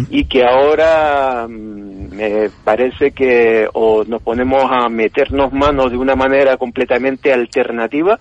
[0.09, 6.16] y que ahora mm, me parece que o nos ponemos a meternos manos de una
[6.16, 8.20] manera completamente alternativa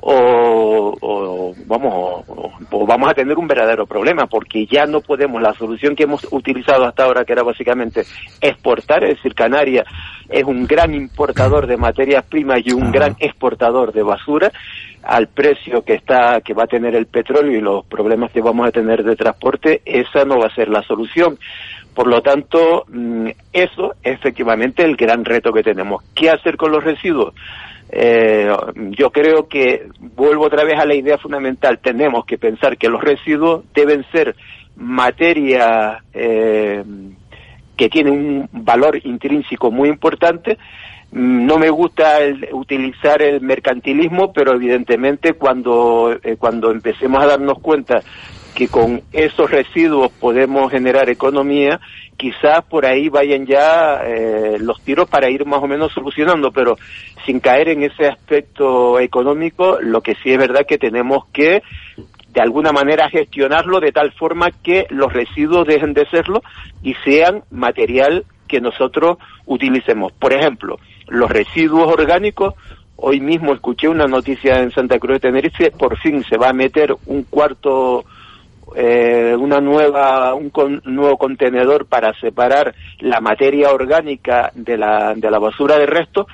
[0.00, 5.42] o, o vamos o, o vamos a tener un verdadero problema porque ya no podemos
[5.42, 8.04] la solución que hemos utilizado hasta ahora que era básicamente
[8.40, 9.86] exportar es decir Canarias
[10.28, 14.52] es un gran importador de materias primas y un gran exportador de basura
[15.02, 18.68] al precio que está que va a tener el petróleo y los problemas que vamos
[18.68, 21.38] a tener de transporte esa no va a ser la solución
[21.98, 26.04] por lo tanto, mm, eso es efectivamente el gran reto que tenemos.
[26.14, 27.34] ¿Qué hacer con los residuos?
[27.90, 28.50] Eh,
[28.90, 31.78] yo creo que vuelvo otra vez a la idea fundamental.
[31.78, 34.36] Tenemos que pensar que los residuos deben ser
[34.76, 36.84] materia eh,
[37.76, 40.58] que tiene un valor intrínseco muy importante.
[41.12, 47.58] No me gusta el- utilizar el mercantilismo, pero evidentemente cuando, eh, cuando empecemos a darnos
[47.60, 48.02] cuenta
[48.54, 51.80] que con esos residuos podemos generar economía,
[52.18, 56.76] quizás por ahí vayan ya eh, los tiros para ir más o menos solucionando, pero
[57.24, 61.62] sin caer en ese aspecto económico, lo que sí es verdad que tenemos que
[62.28, 66.42] de alguna manera gestionarlo de tal forma que los residuos dejen de serlo
[66.82, 70.12] y sean material que nosotros utilicemos.
[70.12, 72.54] Por ejemplo, los residuos orgánicos,
[72.96, 76.52] hoy mismo escuché una noticia en Santa Cruz de Tenerife, por fin se va a
[76.52, 78.04] meter un cuarto
[78.76, 85.30] eh, una nueva un con- nuevo contenedor para separar la materia orgánica de la, de
[85.30, 86.26] la basura de resto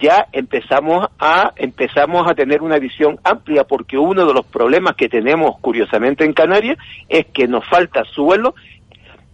[0.00, 5.08] ya empezamos a empezamos a tener una visión amplia porque uno de los problemas que
[5.08, 6.78] tenemos curiosamente en Canarias
[7.08, 8.54] es que nos falta suelo.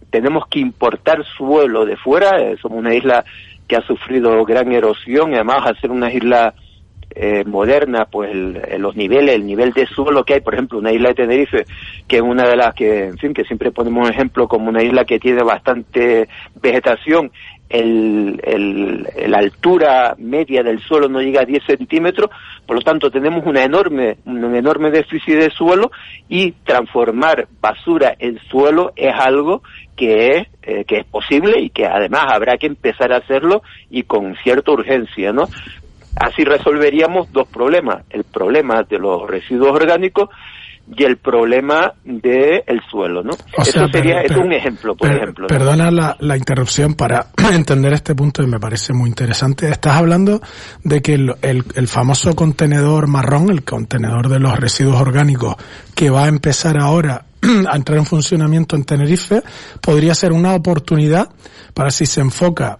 [0.09, 3.23] Tenemos que importar suelo de fuera eh, somos una isla
[3.67, 6.53] que ha sufrido gran erosión y además ser una isla
[7.15, 8.33] eh, moderna, pues
[8.77, 11.65] los niveles, el nivel de suelo que hay, por ejemplo, una isla de Tenerife,
[12.07, 15.05] que es una de las que, en fin, que siempre ponemos ejemplo como una isla
[15.05, 16.27] que tiene bastante
[16.61, 17.31] vegetación.
[17.69, 22.31] El, el, la altura media del suelo no llega a 10 centímetros,
[22.65, 25.91] por lo tanto tenemos una enorme, un enorme déficit de suelo
[26.27, 29.61] y transformar basura en suelo es algo
[29.95, 34.03] que es, eh, que es posible y que además habrá que empezar a hacerlo y
[34.03, 35.43] con cierta urgencia, ¿no?
[36.15, 40.29] Así resolveríamos dos problemas, el problema de los residuos orgánicos
[40.95, 43.31] y el problema del el suelo, ¿no?
[43.57, 45.47] Eso sería es un ejemplo, por ejemplo.
[45.47, 49.69] Perdona la, la, interrupción para entender este punto y me parece muy interesante.
[49.69, 50.41] Estás hablando
[50.83, 55.55] de que el, el, el, famoso contenedor marrón, el contenedor de los residuos orgánicos,
[55.93, 57.25] que va a empezar ahora
[57.71, 59.41] a entrar en funcionamiento en Tenerife,
[59.81, 61.29] podría ser una oportunidad
[61.73, 62.77] para si se enfoca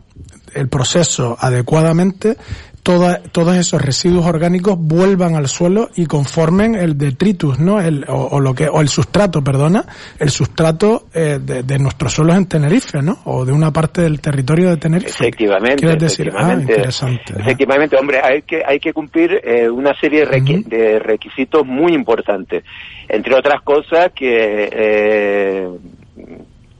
[0.55, 2.37] el proceso adecuadamente,
[2.83, 7.79] todos esos residuos orgánicos vuelvan al suelo y conformen el detritus, ¿no?
[7.79, 9.85] El, o, lo que, o el sustrato, perdona,
[10.19, 13.19] el sustrato eh, de, nuestros suelos en Tenerife, ¿no?
[13.25, 15.09] O de una parte del territorio de Tenerife.
[15.09, 15.95] Efectivamente.
[15.95, 16.31] decir?
[16.35, 17.33] Ah, interesante.
[17.37, 22.63] Efectivamente, hombre, hay que, hay que cumplir eh, una serie de, requisitos muy importantes.
[23.07, 25.69] Entre otras cosas que, eh,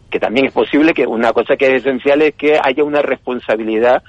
[0.10, 4.04] que también es posible que una cosa que es esencial es que haya una responsabilidad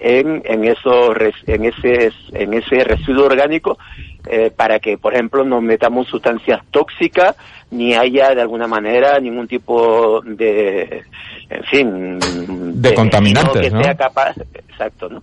[0.00, 1.14] en, en, eso,
[1.46, 3.78] en, ese, en ese residuo orgánico
[4.26, 7.36] eh, para que, por ejemplo, no metamos sustancias tóxicas
[7.70, 11.04] ni haya de alguna manera ningún tipo de,
[11.50, 12.18] en fin,
[12.80, 15.22] de, contaminantes, que sea capaz, exacto, ¿no?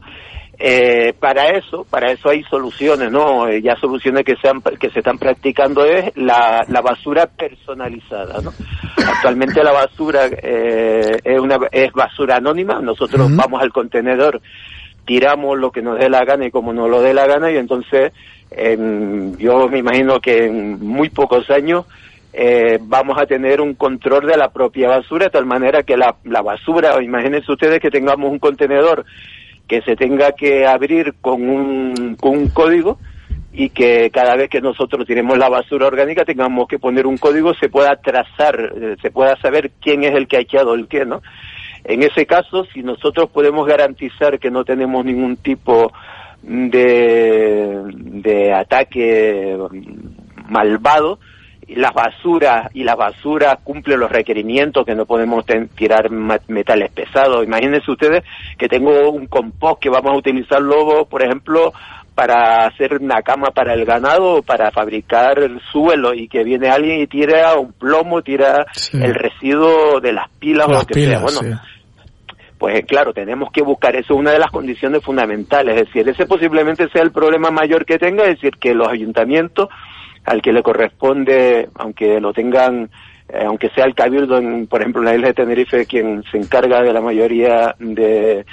[0.60, 3.48] Eh, para eso, para eso hay soluciones, ¿no?
[3.48, 4.50] Eh, ya soluciones que se,
[4.80, 8.52] que se están practicando es la, la basura personalizada, ¿no?
[9.08, 12.82] Actualmente la basura eh, es una es basura anónima.
[12.82, 14.42] Nosotros vamos al contenedor,
[15.06, 17.58] tiramos lo que nos dé la gana y como nos lo dé la gana y
[17.58, 18.12] entonces
[18.50, 21.86] yo me imagino que en muy pocos años
[22.40, 26.16] eh, vamos a tener un control de la propia basura de tal manera que la,
[26.24, 29.06] la basura, imagínense ustedes que tengamos un contenedor
[29.68, 32.98] que se tenga que abrir con un, con un código
[33.52, 37.54] y que cada vez que nosotros tenemos la basura orgánica tengamos que poner un código,
[37.56, 41.06] se pueda trazar, eh, se pueda saber quién es el que ha echado el qué,
[41.06, 41.22] ¿no?
[41.84, 45.92] En ese caso, si nosotros podemos garantizar que no tenemos ningún tipo
[46.44, 49.58] de, de ataque
[50.50, 51.20] malvado,
[51.76, 55.46] las basuras y las basuras cumplen los requerimientos que no podemos
[55.76, 57.46] tirar metales pesados.
[57.46, 58.24] Imagínense ustedes
[58.58, 61.74] que tengo un compost que vamos a utilizar luego, por ejemplo,
[62.16, 66.70] para hacer una cama para el ganado o para fabricar el suelo y que viene
[66.70, 71.20] alguien y tira un plomo, tira el residuo de las pilas o lo que sea.
[71.20, 71.42] Bueno,
[72.58, 76.26] pues claro, tenemos que buscar, eso es una de las condiciones fundamentales, es decir, ese
[76.26, 79.70] posiblemente sea el problema mayor que tenga, es decir, que los ayuntamientos
[80.28, 82.90] al que le corresponde, aunque lo tengan,
[83.30, 86.38] eh, aunque sea el cabildo, en, por ejemplo, en la isla de Tenerife, quien se
[86.38, 88.46] encarga de la mayoría de,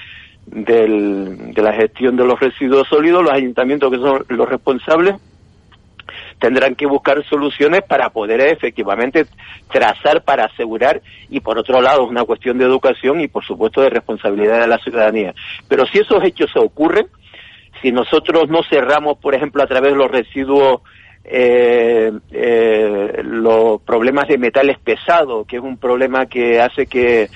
[0.47, 5.17] de la gestión de los residuos sólidos, los ayuntamientos que son los responsables,
[6.39, 9.27] tendrán que buscar soluciones para poder efectivamente
[9.73, 13.81] trazar, para asegurar, y por otro lado es una cuestión de educación y por supuesto
[13.81, 15.35] de responsabilidad de la ciudadanía.
[15.67, 17.09] Pero si esos hechos se ocurren,
[17.83, 20.83] si nosotros no cerramos, por ejemplo, a través de los residuos
[21.25, 27.31] eh, eh, los problemas de metales pesados, que es un problema que hace que,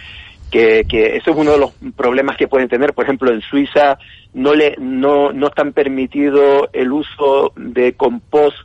[0.51, 2.93] que, que, eso es uno de los problemas que pueden tener.
[2.93, 3.99] Por ejemplo, en Suiza
[4.35, 8.57] no le no, no están permitido el uso de compost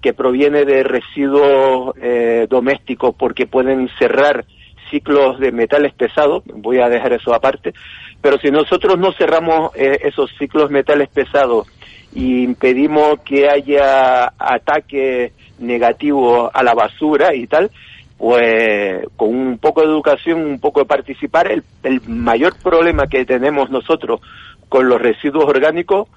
[0.00, 4.46] que proviene de residuos eh, domésticos porque pueden cerrar
[4.90, 6.42] ciclos de metales pesados.
[6.46, 7.74] Voy a dejar eso aparte.
[8.20, 11.68] Pero si nosotros no cerramos eh, esos ciclos metales pesados
[12.12, 17.70] y impedimos que haya ataque negativo a la basura y tal,
[18.18, 23.24] pues con un poco de educación, un poco de participar, el, el mayor problema que
[23.24, 24.20] tenemos nosotros
[24.68, 26.08] con los residuos orgánicos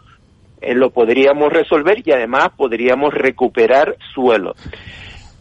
[0.63, 4.55] eh, lo podríamos resolver y además podríamos recuperar suelo.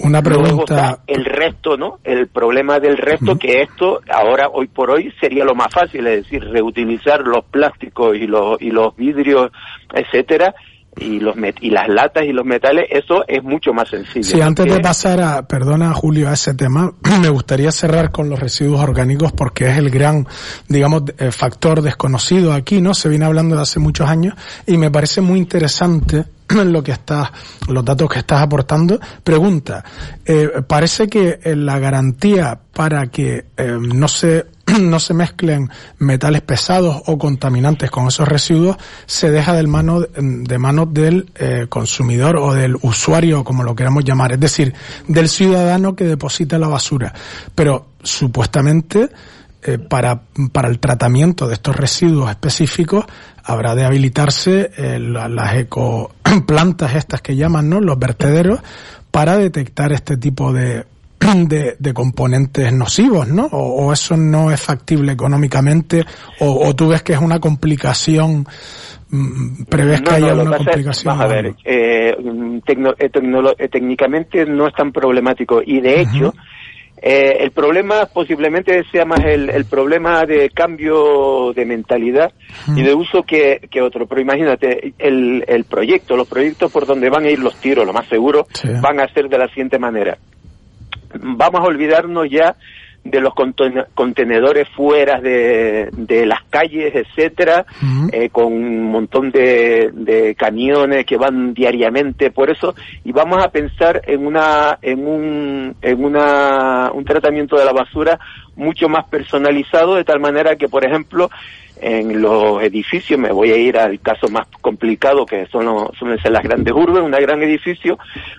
[0.02, 0.98] Una pregunta.
[1.06, 1.98] el resto, ¿no?
[2.02, 6.24] El problema del resto, que esto ahora, hoy por hoy, sería lo más fácil, es
[6.24, 9.50] decir, reutilizar los plásticos y los, y los vidrios,
[9.94, 10.54] etcétera,
[10.96, 14.24] y los y las latas y los metales, eso es mucho más sencillo.
[14.24, 18.38] Sí, antes de pasar a, perdona Julio, a ese tema, me gustaría cerrar con los
[18.38, 20.26] residuos orgánicos porque es el gran,
[20.68, 22.94] digamos, eh, factor desconocido aquí, ¿no?
[22.94, 24.34] Se viene hablando de hace muchos años
[24.66, 26.24] y me parece muy interesante
[26.64, 27.30] lo que estás,
[27.68, 29.00] los datos que estás aportando.
[29.24, 29.84] Pregunta,
[30.26, 34.46] eh, parece que la garantía para que eh, no se
[34.80, 40.58] no se mezclen metales pesados o contaminantes con esos residuos, se deja del mano, de
[40.58, 44.74] manos del eh, consumidor o del usuario, como lo queramos llamar, es decir,
[45.08, 47.12] del ciudadano que deposita la basura.
[47.54, 49.10] Pero supuestamente
[49.64, 53.04] eh, para, para el tratamiento de estos residuos específicos
[53.44, 57.80] habrá de habilitarse eh, las ecoplantas estas que llaman, ¿no?
[57.80, 58.60] Los vertederos
[59.10, 60.86] para detectar este tipo de,
[61.48, 63.46] de, componentes nocivos, ¿no?
[63.46, 66.04] O, eso no es factible económicamente,
[66.40, 68.46] o, tú ves que es una complicación,
[69.10, 71.20] mm, prevés que haya una complicación.
[71.20, 76.34] a ver, eh, eh, técnicamente no es tan problemático y de hecho,
[77.00, 82.32] eh, el problema posiblemente sea más el, el problema de cambio de mentalidad
[82.76, 84.06] y de uso que, que, otro.
[84.06, 87.92] Pero imagínate, el, el proyecto, los proyectos por donde van a ir los tiros, lo
[87.92, 88.46] más seguro,
[88.80, 90.16] van a ser de la siguiente manera.
[91.20, 92.56] Vamos a olvidarnos ya
[93.04, 93.34] de los
[93.94, 97.66] contenedores fuera de, de las calles, etcétera,
[98.12, 103.48] eh, con un montón de, de, camiones que van diariamente por eso, y vamos a
[103.48, 108.18] pensar en una, en un, en una, un tratamiento de la basura
[108.54, 111.28] mucho más personalizado, de tal manera que, por ejemplo,
[111.80, 116.16] en los edificios, me voy a ir al caso más complicado que son, los, son
[116.16, 117.98] las grandes urbes, un gran edificio,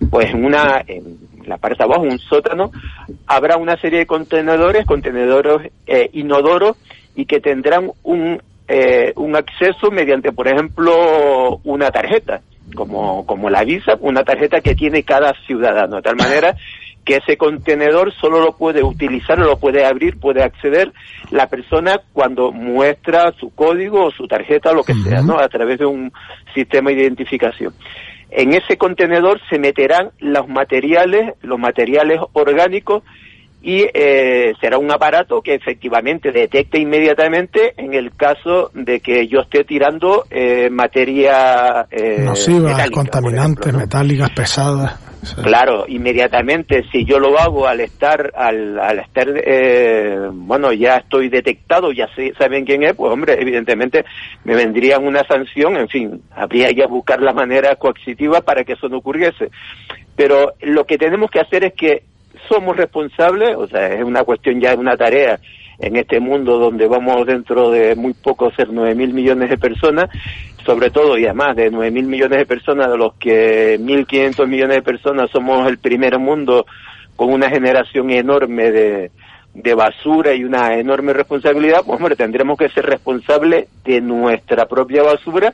[0.09, 2.72] pues en una, en la parte abajo, un sótano,
[3.28, 6.78] habrá una serie de contenedores, contenedores eh, inodoros
[7.16, 12.41] y que tendrán un, eh, un acceso mediante, por ejemplo, una tarjeta,
[12.76, 16.56] como, como la visa, una tarjeta que tiene cada ciudadano, de tal manera
[17.06, 20.94] que ese contenedor solo lo puede utilizar, lo puede abrir, puede acceder
[21.32, 25.38] la persona cuando muestra su código o su tarjeta o lo que sea, ¿no?
[25.38, 26.12] A través de un
[26.54, 27.74] sistema de identificación.
[28.36, 33.04] En ese contenedor se meterán los materiales, los materiales orgánicos
[33.62, 39.42] y eh, será un aparato que efectivamente detecte inmediatamente en el caso de que yo
[39.42, 45.12] esté tirando eh, materia eh, nociva, contaminantes, metálicas pesadas.
[45.41, 51.30] Claro, inmediatamente si yo lo hago al estar, al, al estar, eh, bueno, ya estoy
[51.30, 54.05] detectado, ya sé, saben quién es, pues hombre, evidentemente
[54.43, 58.89] me vendría una sanción, en fin, habría que buscar la manera coercitiva para que eso
[58.89, 59.49] no ocurriese.
[60.15, 62.03] Pero lo que tenemos que hacer es que
[62.49, 65.39] somos responsables, o sea, es una cuestión ya, de una tarea
[65.80, 70.09] en este mundo donde vamos dentro de muy poco ser nueve mil millones de personas,
[70.65, 74.78] sobre todo y además de nueve mil millones de personas, de los que 1.500 millones
[74.78, 76.65] de personas somos el primer mundo
[77.15, 79.11] con una generación enorme de,
[79.53, 85.03] de basura y una enorme responsabilidad, pues hombre, tendremos que ser responsables de nuestra propia
[85.03, 85.53] basura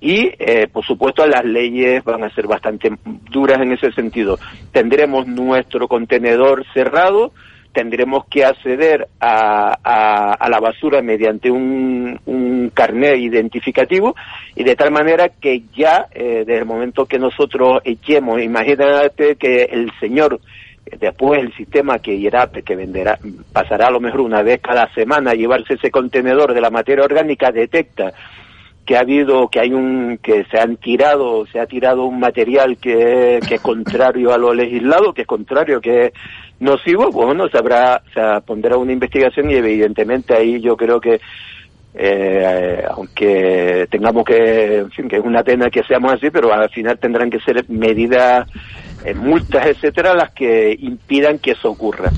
[0.00, 2.92] y, eh, por supuesto, las leyes van a ser bastante
[3.30, 4.38] duras en ese sentido.
[4.70, 7.32] Tendremos nuestro contenedor cerrado,
[7.74, 14.14] tendremos que acceder a, a, la basura mediante un, un, carnet identificativo
[14.54, 19.64] y de tal manera que ya eh, desde el momento que nosotros echemos, imagínate que
[19.64, 20.40] el señor
[21.00, 23.18] después el sistema que irá, que venderá,
[23.52, 27.04] pasará a lo mejor una vez cada semana a llevarse ese contenedor de la materia
[27.04, 28.12] orgánica, detecta
[28.84, 32.76] que ha habido, que hay un, que se han tirado, se ha tirado un material
[32.76, 36.12] que, que es contrario a lo legislado, que es contrario, que
[36.60, 41.20] nocivo, pues bueno, se habrá, se pondrá una investigación y evidentemente ahí yo creo que
[41.96, 46.68] eh, aunque tengamos que, en fin, que es una pena que seamos así, pero al
[46.70, 48.48] final tendrán que ser medidas,
[49.04, 52.10] eh, multas, etcétera, las que impidan que eso ocurra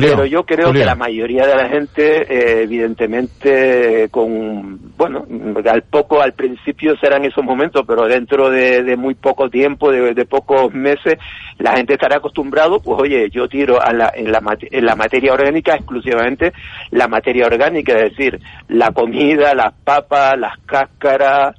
[0.00, 5.26] pero yo creo que la mayoría de la gente, eh, evidentemente, con, bueno,
[5.70, 10.72] al poco, al principio serán esos momentos, pero dentro de, muy poco tiempo, de, pocos
[10.72, 11.18] meses,
[11.58, 15.32] la gente estará acostumbrado, pues oye, yo tiro a la, en, la, en la materia
[15.32, 16.52] orgánica exclusivamente
[16.90, 21.56] la materia orgánica, es decir, la comida, las papas, las cáscaras,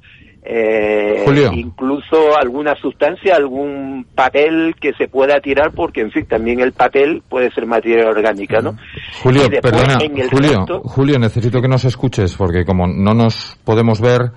[0.48, 6.72] eh, incluso alguna sustancia, algún papel que se pueda tirar, porque en fin, también el
[6.72, 8.76] papel puede ser materia orgánica, ¿no?
[9.22, 9.98] Julio, perdona,
[10.30, 14.30] Julio, Julio, necesito que nos escuches, porque como no nos podemos ver,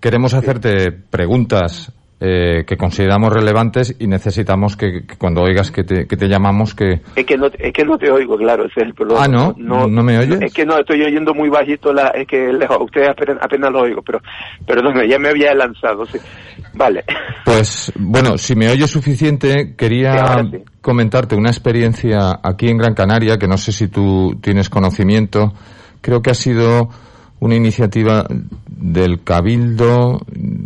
[0.00, 1.92] queremos hacerte preguntas
[2.22, 7.00] eh, que consideramos relevantes y necesitamos que, cuando oigas que te, que te llamamos que...
[7.16, 9.24] Es que, no, es que no te oigo, claro, ese es el problema.
[9.24, 9.54] Ah, ¿no?
[9.56, 10.38] ¿No, no me oyes?
[10.42, 14.02] Es que no, estoy oyendo muy bajito, la, es que lejos, ustedes apenas, lo oigo,
[14.02, 14.20] pero
[14.66, 16.18] perdón, ya me había lanzado, sí.
[16.74, 17.04] Vale.
[17.46, 20.44] Pues, bueno, si me oyes suficiente, quería
[20.82, 25.54] comentarte una experiencia aquí en Gran Canaria, que no sé si tú tienes conocimiento,
[26.02, 26.90] creo que ha sido
[27.40, 28.26] una iniciativa
[28.66, 30.20] del Cabildo,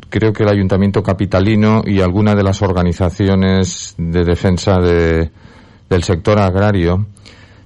[0.08, 5.30] creo que el Ayuntamiento Capitalino y alguna de las organizaciones de defensa de,
[5.88, 7.06] del sector agrario,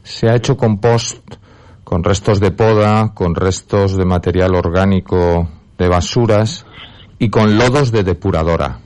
[0.02, 1.18] se ha hecho compost
[1.84, 5.48] con restos de poda, con restos de material orgánico
[5.78, 6.66] de basuras
[7.18, 8.80] y con lodos de depuradora.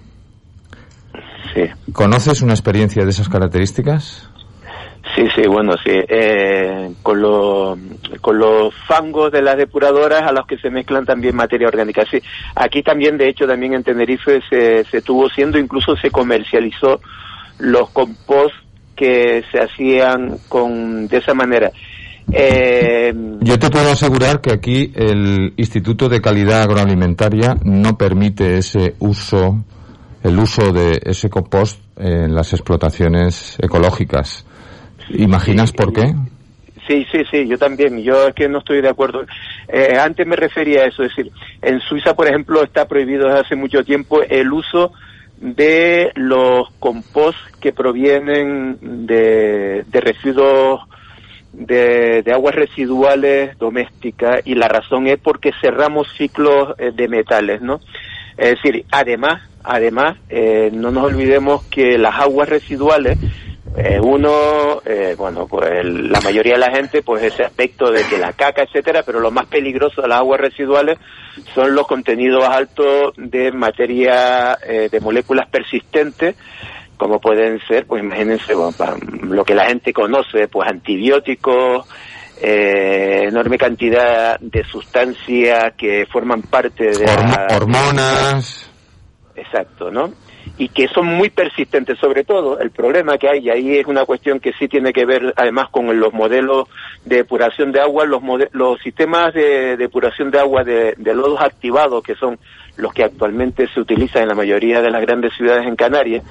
[1.54, 1.62] Sí.
[1.92, 4.30] ¿Conoces una experiencia de esas características?
[5.16, 5.90] Sí, sí, bueno, sí.
[6.08, 7.76] Eh, con, lo-
[8.20, 12.04] con los fangos de las depuradoras a los que se mezclan también materia orgánica.
[12.10, 12.18] Sí,
[12.54, 17.00] aquí también, de hecho, también en Tenerife se, se estuvo siendo, incluso se comercializó
[17.58, 18.54] los compost
[18.96, 21.70] que se hacían con de esa manera.
[22.30, 28.94] Eh, Yo te puedo asegurar que aquí el Instituto de Calidad Agroalimentaria no permite ese
[29.00, 29.58] uso,
[30.22, 34.46] el uso de ese compost en las explotaciones ecológicas.
[35.12, 36.14] ¿Imaginas por qué?
[36.86, 38.02] Sí, sí, sí, yo también.
[38.02, 39.24] Yo es que no estoy de acuerdo.
[39.68, 43.40] Eh, antes me refería a eso, es decir, en Suiza, por ejemplo, está prohibido desde
[43.40, 44.92] hace mucho tiempo el uso
[45.38, 50.80] de los compost que provienen de, de residuos
[51.52, 57.60] de, de aguas residuales domésticas y la razón es porque cerramos ciclos eh, de metales,
[57.60, 57.80] ¿no?
[58.36, 63.18] Es decir, además, además, eh, no nos olvidemos que las aguas residuales
[63.76, 68.04] eh, uno, eh, bueno, pues el- la mayoría de la gente, pues ese aspecto de
[68.04, 70.98] que la caca, etcétera, pero lo más peligroso de las aguas residuales
[71.54, 76.36] son los contenidos altos de materia, eh, de moléculas persistentes,
[76.98, 78.72] como pueden ser, pues imagínense, bueno,
[79.22, 81.88] lo que la gente conoce, pues antibióticos,
[82.40, 88.70] eh, enorme cantidad de sustancias que forman parte de la- Hormonas.
[89.34, 90.12] Exacto, ¿no?
[90.58, 94.04] Y que son muy persistentes, sobre todo el problema que hay, y ahí es una
[94.04, 96.68] cuestión que sí tiene que ver además con los modelos
[97.04, 98.22] de depuración de agua, los,
[98.52, 102.38] los sistemas de depuración de agua de, lodos activados, que son
[102.76, 106.22] los que actualmente se utilizan en la mayoría de las grandes ciudades en Canarias.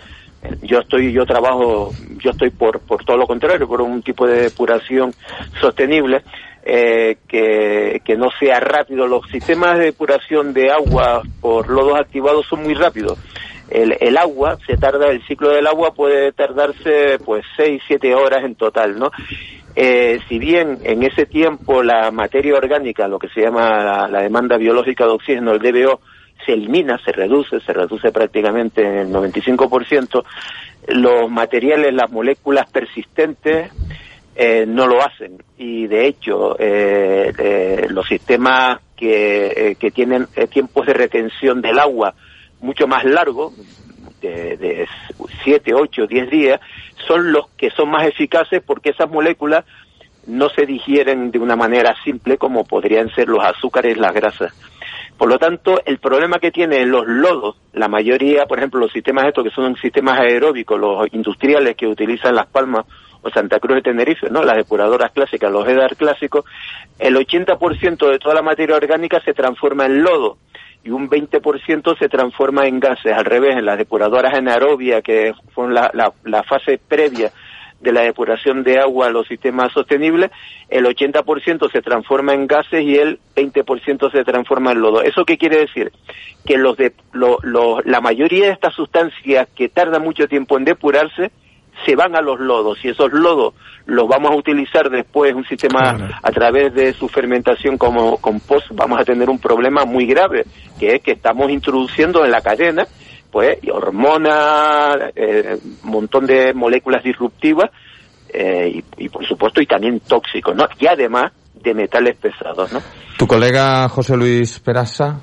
[0.61, 4.43] Yo estoy, yo trabajo, yo estoy por, por todo lo contrario, por un tipo de
[4.43, 5.13] depuración
[5.59, 6.23] sostenible,
[6.63, 9.07] eh, que, que no sea rápido.
[9.07, 13.17] Los sistemas de depuración de agua por lodos activados son muy rápidos.
[13.71, 18.43] El, el agua se tarda, el ciclo del agua puede tardarse pues seis, siete horas
[18.43, 19.11] en total, ¿no?
[19.75, 24.57] Eh, si bien en ese tiempo la materia orgánica, lo que se llama la, demanda
[24.57, 26.01] biológica de oxígeno, el DBO,
[26.45, 30.23] se elimina, se reduce, se reduce prácticamente en el 95%,
[30.87, 33.71] los materiales, las moléculas persistentes,
[34.35, 40.93] eh, no lo hacen y de hecho eh, los sistemas que, que tienen tiempos de
[40.93, 42.15] retención del agua
[42.61, 43.53] mucho más largos,
[44.21, 44.87] de, de
[45.43, 46.59] 7, 8, 10 días,
[47.07, 49.65] son los que son más eficaces porque esas moléculas
[50.27, 54.53] no se digieren de una manera simple como podrían ser los azúcares, las grasas.
[55.17, 59.27] Por lo tanto, el problema que tienen los lodos, la mayoría, por ejemplo, los sistemas
[59.27, 62.85] estos que son sistemas aeróbicos, los industriales que utilizan Las Palmas
[63.21, 64.43] o Santa Cruz de Tenerife, ¿no?
[64.43, 66.45] Las depuradoras clásicas, los EDAR clásicos,
[66.97, 70.37] el 80% de toda la materia orgánica se transforma en lodo
[70.83, 73.13] y un 20% se transforma en gases.
[73.13, 75.91] Al revés, en las depuradoras anaerobia, que son la,
[76.47, 77.31] fase previa
[77.79, 80.29] de la depuración de agua a los sistemas sostenibles,
[80.69, 85.01] el 80% se transforma en gases y el 20% se transforma en lodo.
[85.01, 85.91] ¿Eso qué quiere decir?
[86.45, 90.65] Que los de, lo- lo- la mayoría de estas sustancias que tardan mucho tiempo en
[90.65, 91.31] depurarse
[91.85, 93.53] se van a los lodos y esos lodos
[93.85, 98.99] los vamos a utilizar después un sistema a través de su fermentación como compost vamos
[98.99, 100.45] a tener un problema muy grave
[100.79, 102.87] que es que estamos introduciendo en la cadena
[103.31, 107.69] pues hormonas eh, un montón de moléculas disruptivas
[108.33, 112.81] eh, y, y, por supuesto y también tóxicos no y además de metales pesados no
[113.17, 115.19] Tu colega José Luis Perasa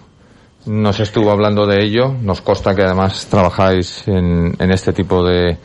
[0.66, 2.14] nos estuvo hablando de ello.
[2.20, 5.56] Nos consta que además trabajáis en, en este tipo de,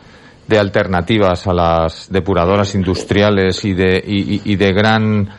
[0.47, 5.29] de alternativas a las depuradoras industriales y de, y, de gran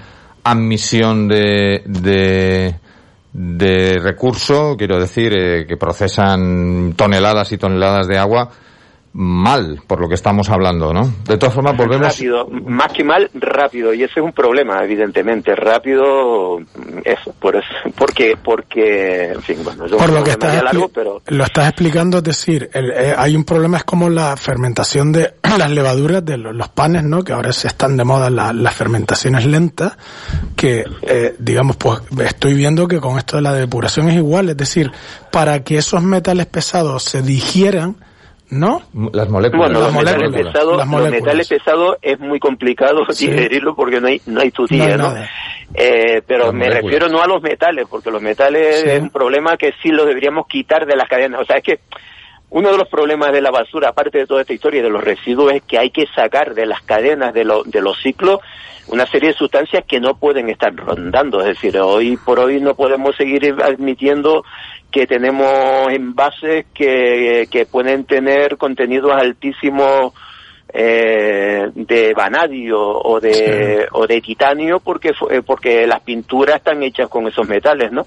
[0.43, 2.75] admisión de, de,
[3.33, 8.51] de recurso, quiero decir, eh, que procesan toneladas y toneladas de agua
[9.17, 11.09] mal, por lo que estamos hablando, ¿no?
[11.27, 12.09] De todas formas, volvemos...
[12.09, 16.59] rápido más que mal rápido y ese es un problema evidentemente rápido
[17.05, 21.23] eso por eso porque porque en fin bueno yo Por lo que estás, largo pero
[21.29, 25.35] lo estás explicando, es decir, el- eh, hay un problema, es como la fermentación de
[25.59, 27.23] las levaduras de lo- los panes, ¿no?
[27.23, 29.93] Que ahora se están de moda la- las fermentaciones lentas,
[30.57, 34.57] que, eh, digamos, pues estoy viendo que con esto de la depuración es igual, es
[34.57, 34.91] decir,
[35.31, 37.97] para que esos metales pesados se digieran,
[38.59, 38.81] ¿no?
[39.13, 39.69] Las moléculas.
[39.69, 40.53] bueno Las los metales moléculas.
[40.53, 43.29] pesados Las los metales pesados es muy complicado Sí.
[43.29, 45.29] digerirlo porque no hay no hay No tutía no, nada.
[45.75, 46.83] Eh, pero Las me moléculas.
[46.85, 48.89] refiero no a los metales porque los metales Sí.
[48.91, 51.81] es un problema que sí los deberíamos quitar de las cadenas o sea es que
[52.55, 55.53] uno de los problemas de la basura, aparte de toda esta historia de los residuos,
[55.53, 58.39] es que hay que sacar de las cadenas de, lo- de los ciclos
[58.87, 61.41] una serie de sustancias que no pueden estar rondando.
[61.41, 64.45] Es decir, hoy por hoy no podemos seguir admitiendo
[64.93, 70.13] que tenemos envases que, que pueden tener contenidos altísimos
[70.77, 77.09] eh, de vanadio o de o de titanio porque eh, porque las pinturas están hechas
[77.09, 78.05] con esos metales no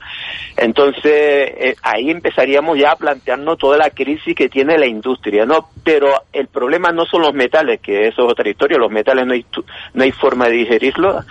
[0.57, 5.70] entonces eh, ahí empezaríamos ya a plantearnos toda la crisis que tiene la industria no
[5.82, 9.32] pero el problema no son los metales que eso es otra historia los metales no
[9.34, 9.63] hay tu-
[9.93, 11.26] no hay forma de digerirlos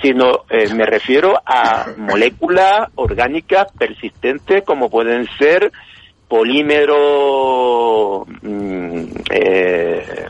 [0.00, 5.70] sino eh, me refiero a moléculas orgánicas persistentes como pueden ser
[6.28, 10.26] polímeros, mm, eh,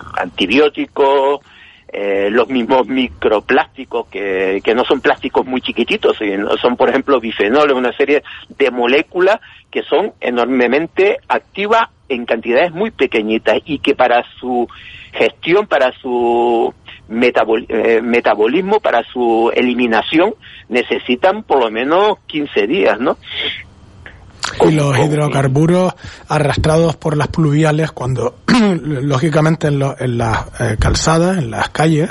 [1.91, 6.19] eh, los mismos microplásticos que, que no son plásticos muy chiquititos,
[6.61, 9.41] son por ejemplo bifenoles, una serie de moléculas
[9.71, 14.69] que son enormemente activas en cantidades muy pequeñitas y que para su
[15.13, 16.75] gestión, para su
[17.09, 20.35] metabol- eh, metabolismo, para su eliminación,
[20.69, 23.17] necesitan por lo menos 15 días, ¿no?
[24.67, 25.95] Y los hidrocarburos
[26.29, 28.37] arrastrados por las pluviales cuando
[28.83, 32.11] lógicamente en, lo- en las eh, calzadas, en las calles,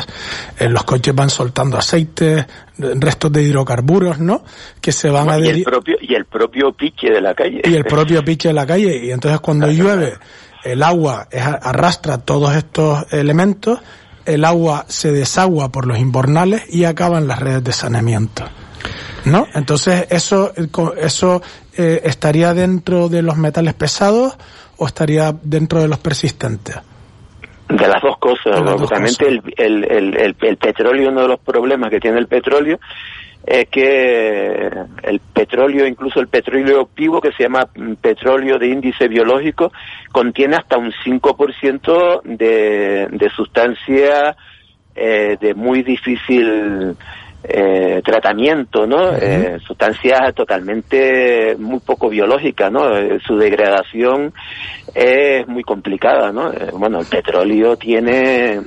[0.60, 2.46] en los coches van soltando aceite,
[2.78, 4.44] restos de hidrocarburos, ¿no?
[4.82, 7.74] Que se van a y el propio y el propio piche de la calle y
[7.76, 10.14] el propio piche de la calle y entonces cuando llueve
[10.64, 13.80] el agua es- arrastra todos estos elementos,
[14.26, 18.44] el agua se desagua por los invernales y acaba en las redes de saneamiento.
[19.32, 19.48] ¿No?
[19.54, 20.54] Entonces, ¿eso,
[20.98, 21.42] eso
[21.78, 24.38] eh, estaría dentro de los metales pesados
[24.78, 26.76] o estaría dentro de los persistentes?
[27.70, 31.22] De las dos cosas, De las dos lógicamente el, el, el, el, el petróleo, uno
[31.24, 32.80] de los problemas que tiene el petróleo
[33.48, 34.70] es que
[35.04, 39.72] el petróleo, incluso el petróleo vivo, que se llama mm, petróleo de índice biológico,
[40.12, 44.36] contiene hasta un 5% de, de sustancia
[44.94, 46.98] eh, de muy difícil
[47.50, 49.14] eh, tratamiento, ¿no?
[49.14, 52.98] Eh, sustancias totalmente muy poco biológicas, ¿no?
[52.98, 54.34] Eh, su degradación
[54.94, 56.52] es muy complicada, ¿no?
[56.52, 58.60] Eh, bueno, el petróleo tiene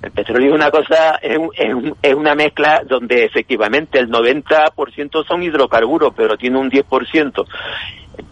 [0.00, 5.42] el petróleo es una cosa, es, es es una mezcla donde efectivamente el 90% son
[5.42, 7.44] hidrocarburos, pero tiene un 10%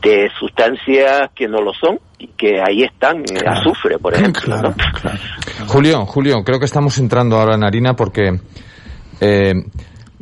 [0.01, 4.57] de sustancias que no lo son y que ahí están, eh, azufre, por ejemplo.
[4.62, 4.75] ¿no?
[5.67, 8.39] Julio, Julio, creo que estamos entrando ahora en harina porque
[9.21, 9.55] eh,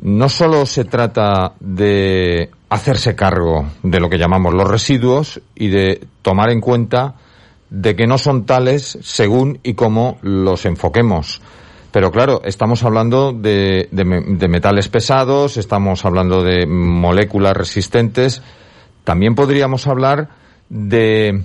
[0.02, 6.06] no solo se trata de hacerse cargo de lo que llamamos los residuos y de
[6.22, 7.14] tomar en cuenta
[7.70, 11.40] de que no son tales según y cómo los enfoquemos.
[11.90, 18.42] Pero claro, estamos hablando de, de me- de metales pesados, estamos hablando de moléculas resistentes,
[19.04, 20.28] también podríamos hablar
[20.68, 21.42] de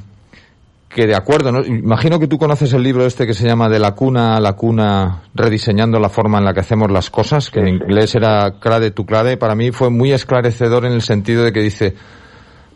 [0.89, 1.63] que de acuerdo, ¿no?
[1.63, 4.53] imagino que tú conoces el libro este que se llama De la cuna a la
[4.53, 8.89] cuna, rediseñando la forma en la que hacemos las cosas, que en inglés era Crade
[8.91, 11.93] tu Crade, para mí fue muy esclarecedor en el sentido de que dice,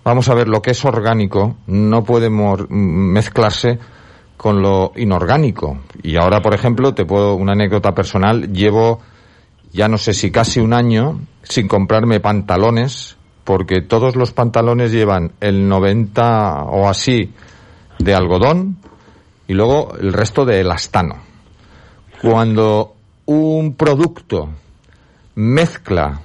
[0.04, 3.80] vamos a ver, lo que es orgánico no puede mezclarse
[4.38, 5.80] con lo inorgánico.
[6.04, 9.02] Y ahora, por ejemplo, te puedo, una anécdota personal, llevo
[9.72, 15.32] ya no sé si casi un año sin comprarme pantalones, porque todos los pantalones llevan
[15.42, 17.34] el 90 o así
[18.04, 18.78] de algodón
[19.48, 21.16] y luego el resto de elastano.
[22.22, 22.96] Cuando
[23.26, 24.50] un producto
[25.36, 26.22] mezcla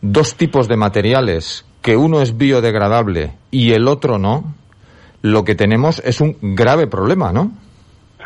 [0.00, 4.54] dos tipos de materiales que uno es biodegradable y el otro no,
[5.22, 7.52] lo que tenemos es un grave problema, ¿no?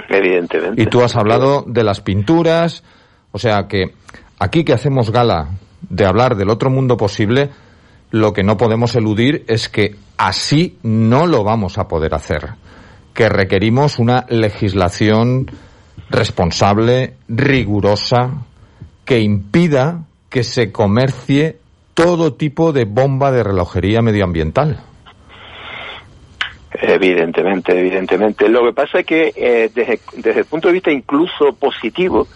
[0.09, 0.81] Evidentemente.
[0.83, 2.83] Y tú has hablado de las pinturas,
[3.33, 3.95] o sea que
[4.39, 5.51] aquí que hacemos gala
[5.89, 7.51] de hablar del otro mundo posible,
[8.11, 12.51] lo que no podemos eludir es que así no lo vamos a poder hacer,
[13.19, 15.51] que requerimos una legislación
[16.09, 18.45] responsable, rigurosa,
[19.05, 21.57] que impida que se comercie
[21.95, 24.79] todo tipo de bomba de relojería medioambiental.
[26.71, 28.49] Evidentemente, evidentemente.
[28.49, 32.29] Lo que pasa es que eh, desde, desde el punto de vista incluso positivo,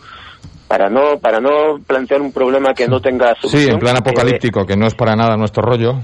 [0.67, 3.63] para no para no plantear un problema que no tenga solución.
[3.63, 6.01] Sí, en plan eh, apocalíptico, que no es para nada nuestro rollo.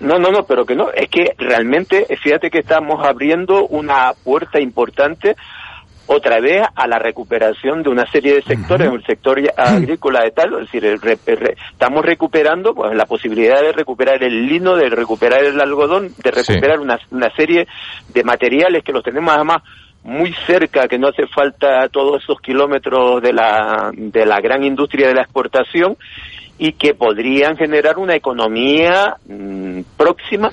[0.00, 0.90] No, no, no, pero que no.
[0.92, 5.36] Es que realmente, fíjate que estamos abriendo una puerta importante
[6.06, 10.54] otra vez a la recuperación de una serie de sectores, el sector agrícola y tal,
[10.54, 14.88] es decir, el re- re- estamos recuperando pues la posibilidad de recuperar el lino, de
[14.90, 17.68] recuperar el algodón, de recuperar una, una serie
[18.12, 19.62] de materiales que los tenemos además
[20.02, 25.06] muy cerca, que no hace falta todos esos kilómetros de la, de la gran industria
[25.08, 25.96] de la exportación
[26.60, 30.52] y que podrían generar una economía mm, próxima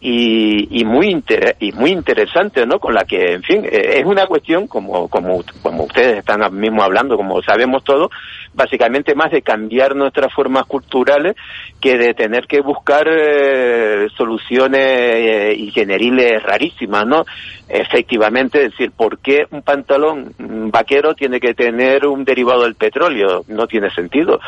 [0.00, 2.80] y, y muy inter, y muy interesante, ¿no?
[2.80, 6.82] Con la que, en fin, eh, es una cuestión como como como ustedes están mismo
[6.82, 8.10] hablando, como sabemos todos,
[8.54, 11.34] básicamente más de cambiar nuestras formas culturales
[11.80, 17.24] que de tener que buscar eh, soluciones eh, ingenieriles rarísimas, ¿no?
[17.68, 20.34] Efectivamente, decir, ¿por qué un pantalón
[20.70, 23.44] vaquero tiene que tener un derivado del petróleo?
[23.48, 24.40] No tiene sentido.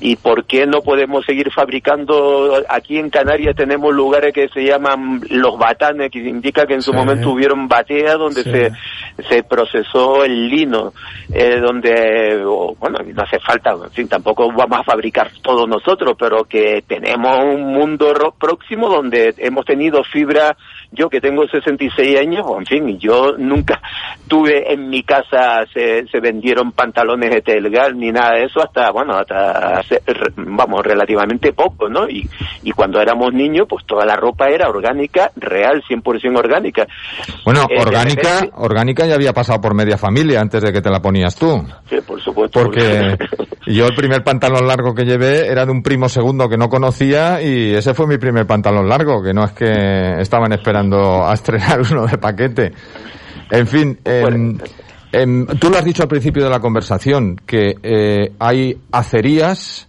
[0.00, 2.62] ¿Y por qué no podemos seguir fabricando?
[2.68, 6.92] Aquí en Canarias tenemos lugares que se llaman los batanes, que indica que en su
[6.92, 8.72] momento hubieron bateas donde se,
[9.28, 10.92] se procesó el lino,
[11.32, 12.42] eh, donde,
[12.78, 17.38] bueno, no hace falta, en fin, tampoco vamos a fabricar todo nosotros, pero que tenemos
[17.44, 20.56] un mundo próximo donde hemos tenido fibra,
[20.94, 23.80] yo que tengo 66 años, en fin, yo nunca
[24.28, 28.90] tuve en mi casa, se, se vendieron pantalones de telgar ni nada de eso hasta,
[28.90, 30.02] bueno, hasta, hace,
[30.36, 32.08] vamos, relativamente poco, ¿no?
[32.08, 32.28] Y,
[32.62, 36.86] y cuando éramos niños, pues toda la ropa era orgánica, real, 100% orgánica.
[37.44, 41.00] Bueno, eh, orgánica, orgánica ya había pasado por media familia antes de que te la
[41.00, 41.62] ponías tú.
[41.88, 42.60] Sí, por supuesto.
[42.60, 43.16] Porque
[43.66, 47.42] yo el primer pantalón largo que llevé era de un primo segundo que no conocía
[47.42, 51.80] y ese fue mi primer pantalón largo, que no es que estaban esperando a estrenar
[51.90, 52.72] uno de paquete.
[53.50, 53.98] En fin,
[55.60, 59.88] tú lo has dicho al principio de la conversación, que eh, hay acerías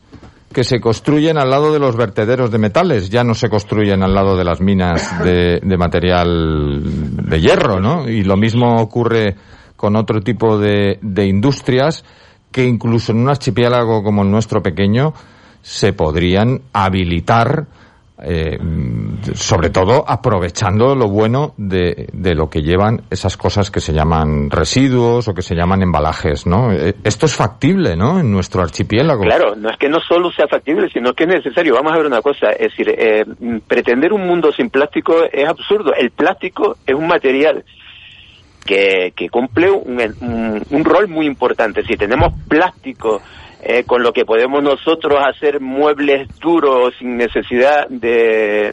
[0.54, 4.14] que se construyen al lado de los vertederos de metales, ya no se construyen al
[4.14, 6.82] lado de las minas de, de material
[7.28, 8.08] de hierro, ¿no?
[8.08, 9.36] Y lo mismo ocurre
[9.76, 12.06] con otro tipo de, de industrias
[12.52, 15.14] que incluso en un archipiélago como el nuestro pequeño
[15.62, 17.68] se podrían habilitar
[18.22, 18.58] eh,
[19.34, 24.50] sobre todo aprovechando lo bueno de, de, lo que llevan esas cosas que se llaman
[24.50, 26.72] residuos o que se llaman embalajes, ¿no?
[26.72, 28.20] Eh, esto es factible, ¿no?
[28.20, 29.24] En nuestro archipiélago.
[29.24, 31.74] Claro, no es que no solo sea factible, sino que es necesario.
[31.74, 33.26] Vamos a ver una cosa, es decir, eh,
[33.68, 35.94] pretender un mundo sin plástico es absurdo.
[35.94, 37.66] El plástico es un material
[38.66, 41.84] que, que cumple un, un, un rol muy importante.
[41.84, 43.22] Si tenemos plástico
[43.68, 48.72] eh, con lo que podemos nosotros hacer muebles duros sin necesidad de,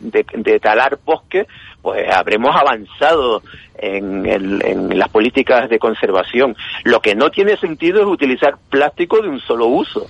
[0.60, 1.46] talar bosque,
[1.80, 3.42] pues habremos avanzado
[3.74, 6.54] en las políticas de conservación.
[6.84, 10.06] Lo que no tiene sentido es utilizar plástico de un solo uso.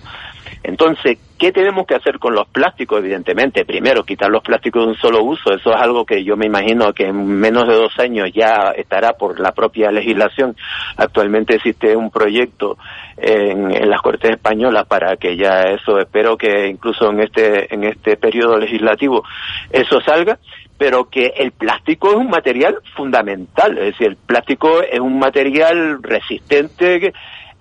[0.64, 3.00] Entonces, ¿qué tenemos que hacer con los plásticos?
[3.00, 5.52] Evidentemente, primero, quitar los plásticos de un solo uso.
[5.52, 9.14] Eso es algo que yo me imagino que en menos de dos años ya estará
[9.14, 10.54] por la propia legislación.
[10.96, 12.78] Actualmente existe un proyecto
[13.16, 18.16] en, las Cortes Españolas para que ya eso, espero que incluso en este, en este
[18.16, 19.24] periodo legislativo
[19.72, 20.38] eso salga
[20.78, 26.02] pero que el plástico es un material fundamental, es decir, el plástico es un material
[26.02, 27.12] resistente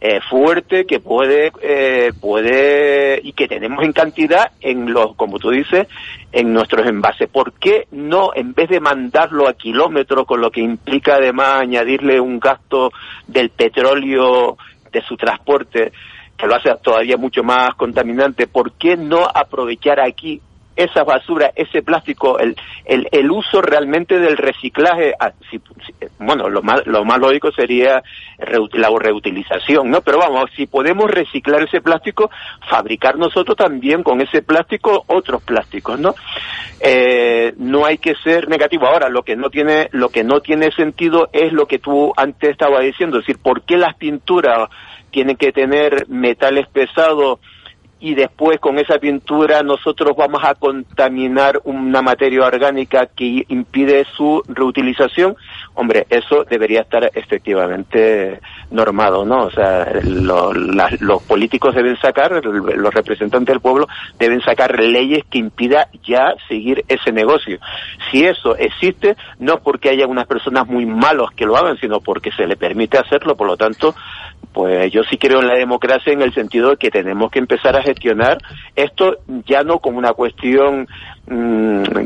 [0.03, 5.51] eh, fuerte que puede eh, puede y que tenemos en cantidad en los como tú
[5.51, 5.87] dices
[6.31, 7.29] en nuestros envases.
[7.29, 12.19] ¿por qué no en vez de mandarlo a kilómetros con lo que implica además añadirle
[12.19, 12.91] un gasto
[13.27, 14.57] del petróleo
[14.91, 15.91] de su transporte
[16.35, 20.41] que lo hace todavía mucho más contaminante ¿por qué no aprovechar aquí
[20.75, 22.55] esa basura, ese plástico, el,
[22.85, 25.31] el, el uso realmente del reciclaje, ah,
[26.19, 28.01] bueno, lo más, lo más lógico sería
[28.37, 30.01] la reutilización, ¿no?
[30.01, 32.31] Pero vamos, si podemos reciclar ese plástico,
[32.69, 36.15] fabricar nosotros también con ese plástico otros plásticos, ¿no?
[36.79, 38.87] Eh, no hay que ser negativo.
[38.87, 42.51] Ahora, lo que no tiene, lo que no tiene sentido es lo que tú antes
[42.51, 44.69] estabas diciendo, es decir, ¿por qué las pinturas
[45.11, 47.39] tienen que tener metales pesados
[48.01, 54.43] y después con esa pintura nosotros vamos a contaminar una materia orgánica que impide su
[54.47, 55.35] reutilización,
[55.75, 58.41] hombre, eso debería estar efectivamente
[58.71, 59.45] normado, ¿no?
[59.45, 63.87] O sea, los políticos deben sacar, los representantes del pueblo
[64.17, 67.59] deben sacar leyes que impida ya seguir ese negocio.
[68.09, 72.31] Si eso existe, no porque haya unas personas muy malos que lo hagan, sino porque
[72.31, 73.93] se le permite hacerlo, por lo tanto,
[74.53, 77.75] pues yo sí creo en la democracia en el sentido de que tenemos que empezar
[77.75, 78.37] a gestionar
[78.75, 80.87] esto ya no como una cuestión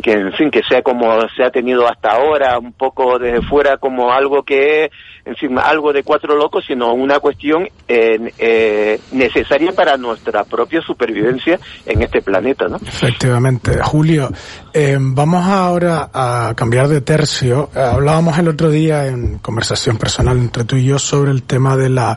[0.04, 3.78] que en fin que sea como se ha tenido hasta ahora un poco desde fuera
[3.78, 4.92] como algo que
[5.26, 10.82] en fin algo de cuatro locos sino una cuestión eh, eh, necesaria para nuestra propia
[10.82, 12.78] supervivencia en este planeta ¿no?
[12.78, 14.30] efectivamente Julio
[14.72, 20.66] eh, vamos ahora a cambiar de tercio hablábamos el otro día en conversación personal entre
[20.66, 22.16] tú y yo sobre el tema de la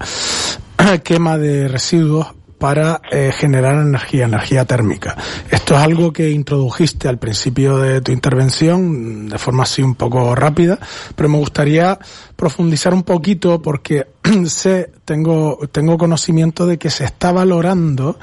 [1.04, 5.16] quema de residuos para eh, generar energía, energía térmica.
[5.50, 10.34] Esto es algo que introdujiste al principio de tu intervención de forma así un poco
[10.34, 10.78] rápida,
[11.14, 11.98] pero me gustaría
[12.36, 14.06] profundizar un poquito porque
[14.46, 18.18] sé, tengo, tengo conocimiento de que se está valorando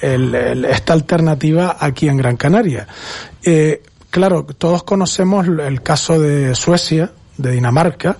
[0.00, 2.86] esta alternativa aquí en Gran Canaria.
[3.42, 8.18] Eh, claro, todos conocemos el caso de Suecia, de Dinamarca.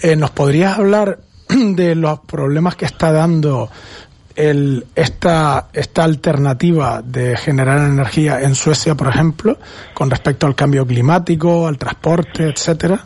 [0.00, 3.70] Eh, ¿Nos podrías hablar de los problemas que está dando
[4.36, 9.56] el, esta, esta alternativa de generar energía en Suecia, por ejemplo,
[9.94, 13.04] con respecto al cambio climático, al transporte, etcétera?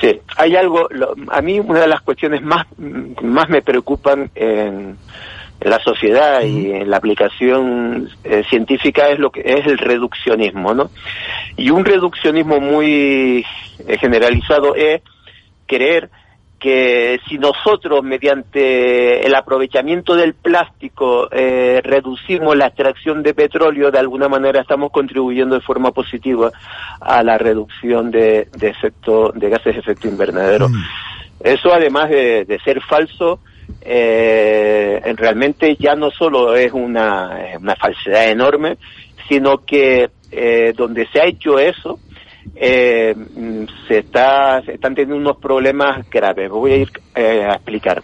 [0.00, 0.88] Sí, hay algo,
[1.30, 4.96] a mí una de las cuestiones más, más me preocupan en,
[5.60, 10.90] la sociedad y en la aplicación eh, científica es lo que es el reduccionismo, ¿no?
[11.56, 13.46] Y un reduccionismo muy
[13.86, 15.00] eh, generalizado es
[15.66, 16.10] creer
[16.58, 23.98] que si nosotros mediante el aprovechamiento del plástico eh, reducimos la extracción de petróleo, de
[23.98, 26.50] alguna manera estamos contribuyendo de forma positiva
[27.00, 30.68] a la reducción de, de efecto de gases de efecto invernadero.
[30.68, 30.82] Mm.
[31.40, 33.40] Eso además de, ser falso,
[33.82, 38.78] eh, realmente ya no solo es una, una falsedad enorme,
[39.28, 41.98] sino que eh, donde se ha hecho eso,
[42.54, 43.14] eh,
[43.88, 46.50] se, está, se están teniendo unos problemas graves.
[46.50, 48.02] Voy a ir eh, a explicar.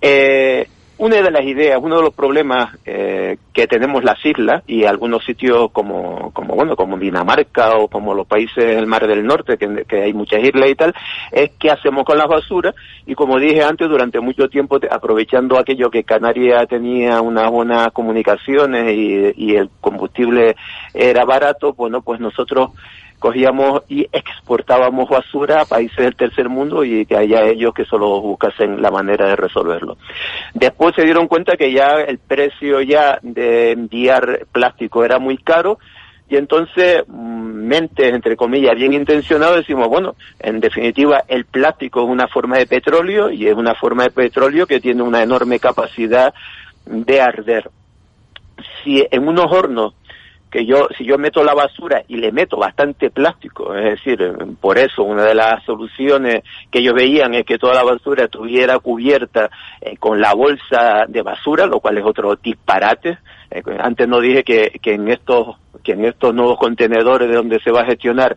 [0.00, 4.84] Eh, una de las ideas, uno de los problemas eh, que tenemos las islas y
[4.84, 9.58] algunos sitios como, como bueno, como Dinamarca o como los países del Mar del Norte,
[9.58, 10.94] que, hay muchas islas y tal,
[11.32, 12.76] es qué hacemos con las basuras
[13.06, 18.94] y como dije antes, durante mucho tiempo, aprovechando aquello que Canarias tenía unas buenas comunicaciones
[18.96, 20.54] y el combustible
[20.92, 22.70] era barato, bueno, pues nosotros
[23.18, 28.20] cogíamos y exportábamos basura a países del tercer mundo y que haya ellos que solo
[28.20, 29.96] buscasen la manera de resolverlo.
[30.52, 35.78] Después se dieron cuenta que ya el precio ya de enviar plástico era muy caro
[36.28, 42.08] y entonces mm, mentes entre comillas bien intencionados decimos bueno en definitiva el plástico es
[42.08, 46.32] una forma de petróleo y es una forma de petróleo que tiene una enorme capacidad
[46.86, 47.70] de arder
[48.82, 49.94] si en unos hornos
[50.54, 54.20] que yo, si yo meto la basura y le meto bastante plástico, es decir,
[54.60, 58.78] por eso una de las soluciones que ellos veían es que toda la basura estuviera
[58.78, 59.50] cubierta
[59.80, 63.18] eh, con la bolsa de basura, lo cual es otro disparate.
[63.50, 67.58] Eh, antes no dije que, que en estos que en estos nuevos contenedores de donde
[67.58, 68.36] se va a gestionar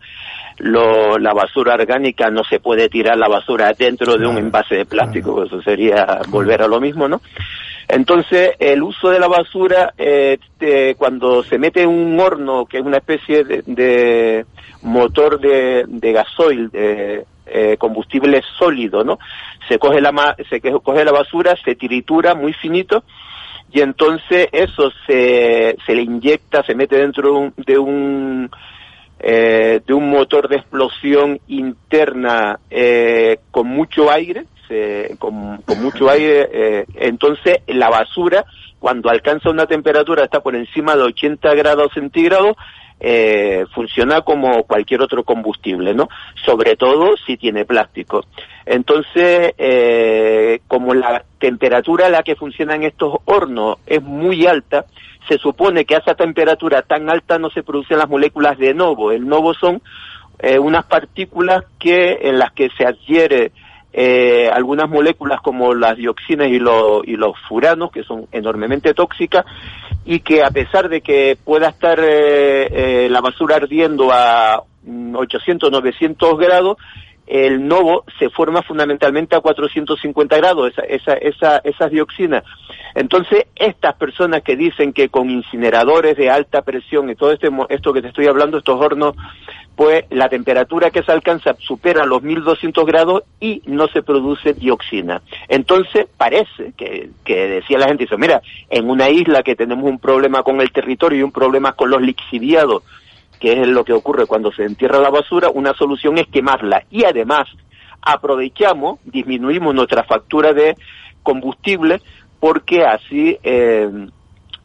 [0.58, 4.86] lo, la basura orgánica no se puede tirar la basura dentro de un envase de
[4.86, 7.20] plástico, eso sería volver a lo mismo, ¿no?
[7.88, 10.38] Entonces, el uso de la basura, eh,
[10.98, 14.44] cuando se mete en un horno, que es una especie de,
[14.82, 19.18] motor de, gasoil, de eh, combustible sólido, ¿no?
[19.68, 23.04] Se coge la, se coge la basura, se tritura muy finito,
[23.72, 28.50] y entonces eso se, se le inyecta, se mete dentro de un,
[29.18, 32.60] eh, de un motor de explosión interna
[33.50, 34.44] con mucho aire,
[35.18, 38.44] con, mucho aire, eh, entonces la basura
[38.78, 42.56] cuando alcanza una temperatura está por encima de 80 grados centígrados,
[43.00, 46.08] eh, funciona como cualquier otro combustible, ¿no?
[46.44, 48.24] Sobre todo si tiene plástico.
[48.66, 54.84] Entonces, eh, como la temperatura a la que funcionan estos hornos es muy alta,
[55.28, 59.12] se supone que a esa temperatura tan alta no se producen las moléculas de novo.
[59.12, 59.80] El novo son
[60.38, 63.52] eh, unas partículas que en las que se adhiere
[63.92, 69.44] eh, algunas moléculas como las dioxinas y, y los furanos, que son enormemente tóxicas,
[70.04, 74.62] y que a pesar de que pueda estar eh, eh, la basura ardiendo a
[75.14, 76.78] 800, 900 grados,
[77.28, 82.42] el novo se forma fundamentalmente a 450 grados, esa, esa, esa, esas dioxinas.
[82.94, 87.92] Entonces, estas personas que dicen que con incineradores de alta presión y todo este, esto
[87.92, 89.14] que te estoy hablando, estos hornos,
[89.76, 95.22] pues la temperatura que se alcanza supera los 1200 grados y no se produce dioxina.
[95.48, 99.98] Entonces, parece que, que decía la gente, dice, mira, en una isla que tenemos un
[99.98, 102.82] problema con el territorio y un problema con los lixiviados,
[103.38, 107.04] que es lo que ocurre cuando se entierra la basura, una solución es quemarla y
[107.04, 107.48] además
[108.02, 110.76] aprovechamos, disminuimos nuestra factura de
[111.22, 112.00] combustible
[112.40, 113.88] porque así eh,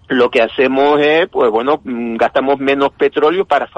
[0.09, 3.69] lo que hacemos es, pues bueno, mm, gastamos menos petróleo para,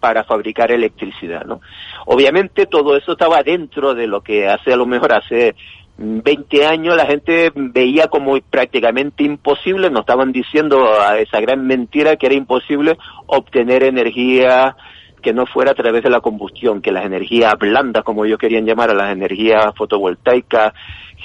[0.00, 1.60] para fabricar electricidad, ¿no?
[2.06, 5.54] Obviamente todo eso estaba dentro de lo que hace a lo mejor hace
[5.96, 12.16] 20 años la gente veía como prácticamente imposible, nos estaban diciendo a esa gran mentira
[12.16, 14.76] que era imposible obtener energía
[15.22, 18.66] que no fuera a través de la combustión, que las energías blandas, como ellos querían
[18.66, 20.74] llamar a las energías fotovoltaicas,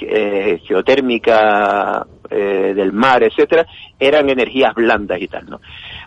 [0.00, 3.66] eh, geotérmicas, eh, del mar, etcétera,
[3.98, 5.60] eran energías blandas y tal, ¿no?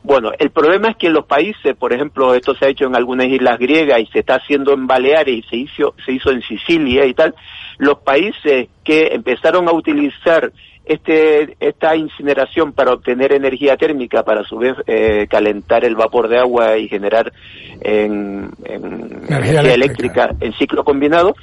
[0.04, 2.96] Bueno, el problema es que en los países, por ejemplo, esto se ha hecho en
[2.96, 6.42] algunas islas griegas y se está haciendo en Baleares y se hizo, se hizo en
[6.42, 7.34] Sicilia y tal,
[7.78, 10.52] los países que empezaron a utilizar
[10.86, 16.28] este, esta incineración para obtener energía térmica, para a su vez eh, calentar el vapor
[16.28, 17.32] de agua y generar
[17.80, 20.36] en, energía, eléctrica.
[20.42, 21.34] en ciclo combinado,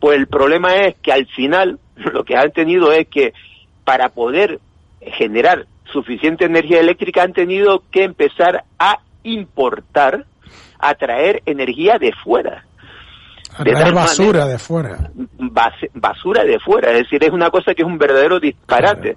[0.00, 1.78] pues el problema es que al final
[2.12, 3.32] lo que han tenido es que
[3.84, 4.58] para poder
[5.00, 10.24] generar suficiente energía eléctrica han tenido que empezar a importar,
[10.78, 12.64] a traer energía de fuera.
[13.56, 15.10] A basura de fuera.
[15.94, 19.16] basura de fuera, es decir, es una cosa que es un verdadero disparate.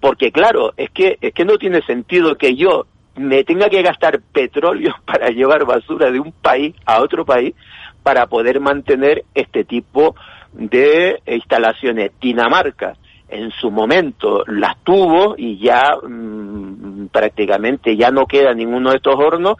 [0.00, 2.86] Porque claro, es que, es que no tiene sentido que yo
[3.16, 7.54] me tenga que gastar petróleo para llevar basura de un país a otro país
[8.02, 10.14] para poder mantener este tipo
[10.52, 12.12] de instalaciones.
[12.20, 12.94] Dinamarca
[13.32, 19.16] en su momento las tuvo y ya mm, prácticamente ya no queda ninguno de estos
[19.16, 19.56] hornos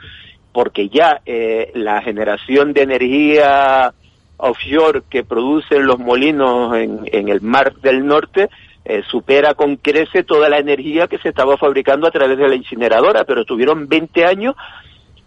[0.52, 3.94] porque ya eh, la generación de energía
[4.36, 8.50] offshore que producen los molinos en, en el mar del norte
[8.84, 12.56] eh, supera con crece toda la energía que se estaba fabricando a través de la
[12.56, 14.56] incineradora, pero estuvieron 20 años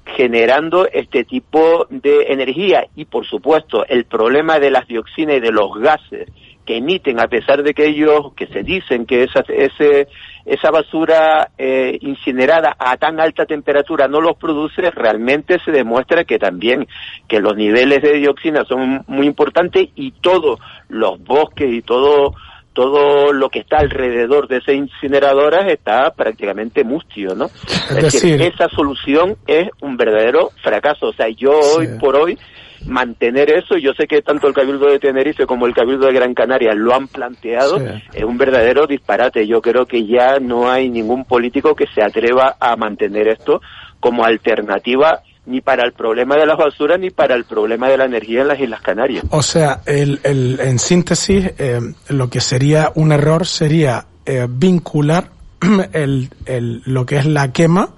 [0.05, 2.87] generando este tipo de energía.
[2.95, 6.29] Y por supuesto el problema de las dioxinas y de los gases
[6.65, 10.07] que emiten a pesar de que ellos que se dicen que esa ese
[10.45, 16.39] esa basura eh, incinerada a tan alta temperatura no los produce realmente se demuestra que
[16.39, 16.87] también
[17.27, 20.59] que los niveles de dioxina son muy importantes y todos
[20.89, 22.33] los bosques y todo
[22.73, 27.45] todo lo que está alrededor de esas incineradoras está prácticamente mustio, ¿no?
[27.45, 31.07] Es, decir, esa solución es un verdadero fracaso.
[31.07, 32.37] O sea, yo hoy por hoy
[32.85, 36.33] mantener eso, yo sé que tanto el Cabildo de Tenerife como el Cabildo de Gran
[36.33, 37.77] Canaria lo han planteado,
[38.13, 39.47] es un verdadero disparate.
[39.47, 43.61] Yo creo que ya no hay ningún político que se atreva a mantener esto
[43.99, 48.05] como alternativa ni para el problema de las basuras ni para el problema de la
[48.05, 49.25] energía en las Islas Canarias.
[49.29, 51.79] O sea, el, el, en síntesis, eh,
[52.09, 55.29] lo que sería un error sería eh, vincular
[55.93, 57.89] el, el, lo que es la quema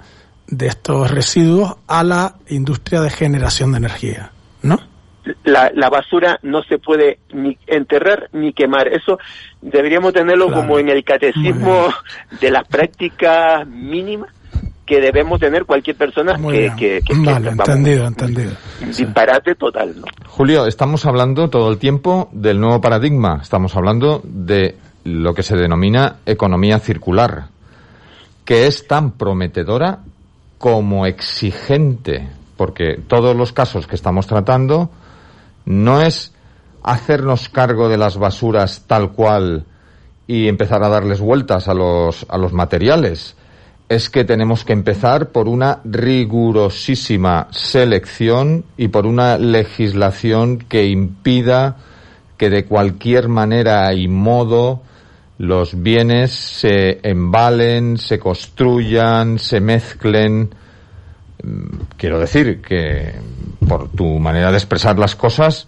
[0.48, 4.32] de estos residuos a la industria de generación de energía,
[4.62, 4.80] ¿no?
[5.44, 8.88] La, la, basura no se puede ni enterrar ni quemar.
[8.88, 9.20] Eso
[9.62, 11.90] deberíamos tenerlo como en el catecismo
[12.40, 14.30] de las prácticas mínimas
[14.88, 18.52] que debemos tener cualquier persona que, que, que, vale, entendido, entendido.
[18.80, 20.06] Disparate total, ¿no?
[20.26, 23.40] Julio, estamos hablando todo el tiempo del nuevo paradigma.
[23.42, 27.48] Estamos hablando de lo que se denomina economía circular,
[28.46, 30.00] que es tan prometedora
[30.58, 34.90] como exigente, porque todos los casos que estamos tratando
[35.66, 36.34] no es
[36.84, 39.66] hacernos cargo de las basuras tal cual
[40.28, 43.36] y empezar a darles vueltas a los, a los materiales,
[43.90, 51.78] es que tenemos que empezar por una rigurosísima selección y por una legislación que impida
[52.38, 54.82] que de cualquier manera y modo
[55.38, 60.50] los bienes se embalen, se construyan, se mezclen.
[61.44, 63.14] Mm, quiero decir que
[63.68, 65.68] por tu manera de expresar las cosas,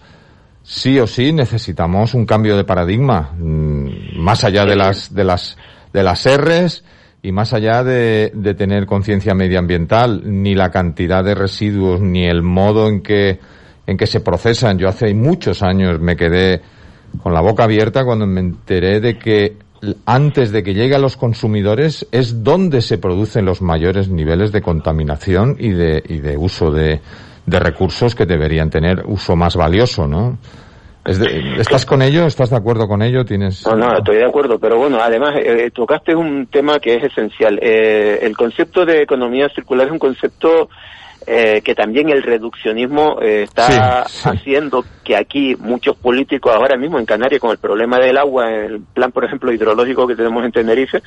[0.63, 5.57] sí o sí necesitamos un cambio de paradigma, mm, más allá de las de las
[5.93, 6.83] de las R's
[7.21, 12.41] y más allá de, de tener conciencia medioambiental, ni la cantidad de residuos, ni el
[12.41, 13.39] modo en que,
[13.85, 14.77] en que se procesan.
[14.77, 16.61] Yo hace muchos años me quedé
[17.21, 19.57] con la boca abierta cuando me enteré de que
[20.05, 24.61] antes de que llegue a los consumidores es donde se producen los mayores niveles de
[24.61, 26.99] contaminación y de, y de uso de,
[27.45, 30.37] de recursos que deberían tener uso más valioso, ¿no?
[31.05, 32.25] ¿Estás con ello?
[32.25, 33.25] ¿Estás de acuerdo con ello?
[33.25, 33.65] ¿Tienes...
[33.65, 37.57] No, no, estoy de acuerdo, pero bueno, además eh, tocaste un tema que es esencial.
[37.61, 40.69] Eh, el concepto de economía circular es un concepto
[41.27, 47.41] eh, que también el reduccionismo está haciendo que aquí muchos políticos ahora mismo en Canarias
[47.41, 51.01] con el problema del agua, el plan, por ejemplo, hidrológico que tenemos en Tenerife,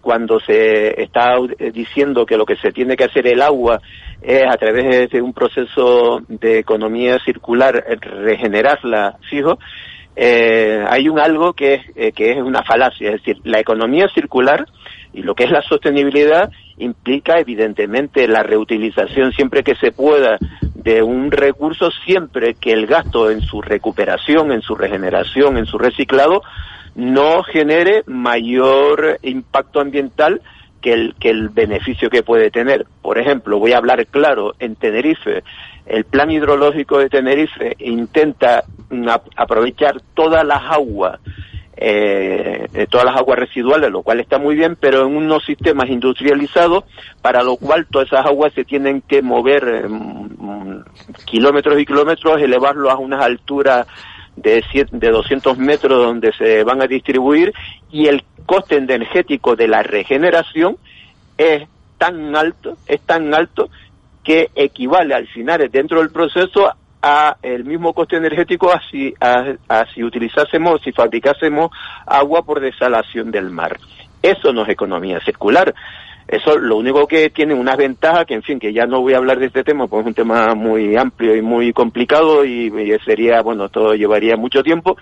[0.00, 1.36] cuando se está
[1.72, 3.80] diciendo que lo que se tiene que hacer el agua
[4.22, 9.58] es a través de un proceso de economía circular regenerarla fijo,
[10.16, 14.08] eh, hay un algo que es, eh, que es una falacia, es decir, la economía
[14.14, 14.66] circular
[15.14, 20.38] y lo que es la sostenibilidad implica evidentemente la reutilización siempre que se pueda
[20.74, 25.78] de un recurso, siempre que el gasto en su recuperación, en su regeneración, en su
[25.78, 26.42] reciclado,
[26.96, 30.42] no genere mayor impacto ambiental
[30.82, 32.84] que el, que el beneficio que puede tener.
[33.00, 35.42] Por ejemplo, voy a hablar claro, en Tenerife,
[35.86, 38.64] el plan hidrológico de Tenerife intenta
[39.36, 41.20] aprovechar todas las aguas,
[41.76, 46.84] eh, todas las aguas residuales, lo cual está muy bien, pero en unos sistemas industrializados,
[47.20, 50.84] para lo cual todas esas aguas se tienen que mover mm,
[51.24, 53.86] kilómetros y kilómetros, elevarlo a unas alturas
[54.36, 57.52] de, de 200 metros donde se van a distribuir
[57.90, 60.76] y el coste energético de la regeneración
[61.38, 61.66] es
[61.98, 63.68] tan alto, es tan alto
[64.22, 66.72] que equivale al final dentro del proceso
[67.06, 71.70] a el mismo coste energético así a, si utilizásemos, si fabricásemos
[72.06, 73.78] agua por desalación del mar.
[74.22, 75.74] Eso no es economía circular.
[76.26, 79.18] Eso lo único que tiene unas ventajas que, en fin, que ya no voy a
[79.18, 82.72] hablar de este tema, pues es un tema muy amplio y muy complicado y,
[83.04, 84.96] sería, bueno, todo llevaría mucho tiempo,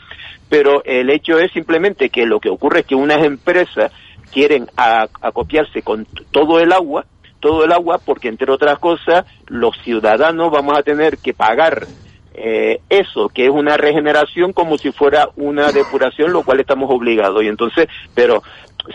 [0.48, 3.92] pero el hecho es simplemente que lo que ocurre es que unas empresas
[4.32, 7.04] quieren acopiarse con todo el agua
[7.42, 11.88] todo el agua porque, entre otras cosas, los ciudadanos vamos a tener que pagar
[12.34, 17.42] eh, eso, que es una regeneración como si fuera una depuración, lo cual estamos obligados.
[17.42, 18.44] Y entonces, pero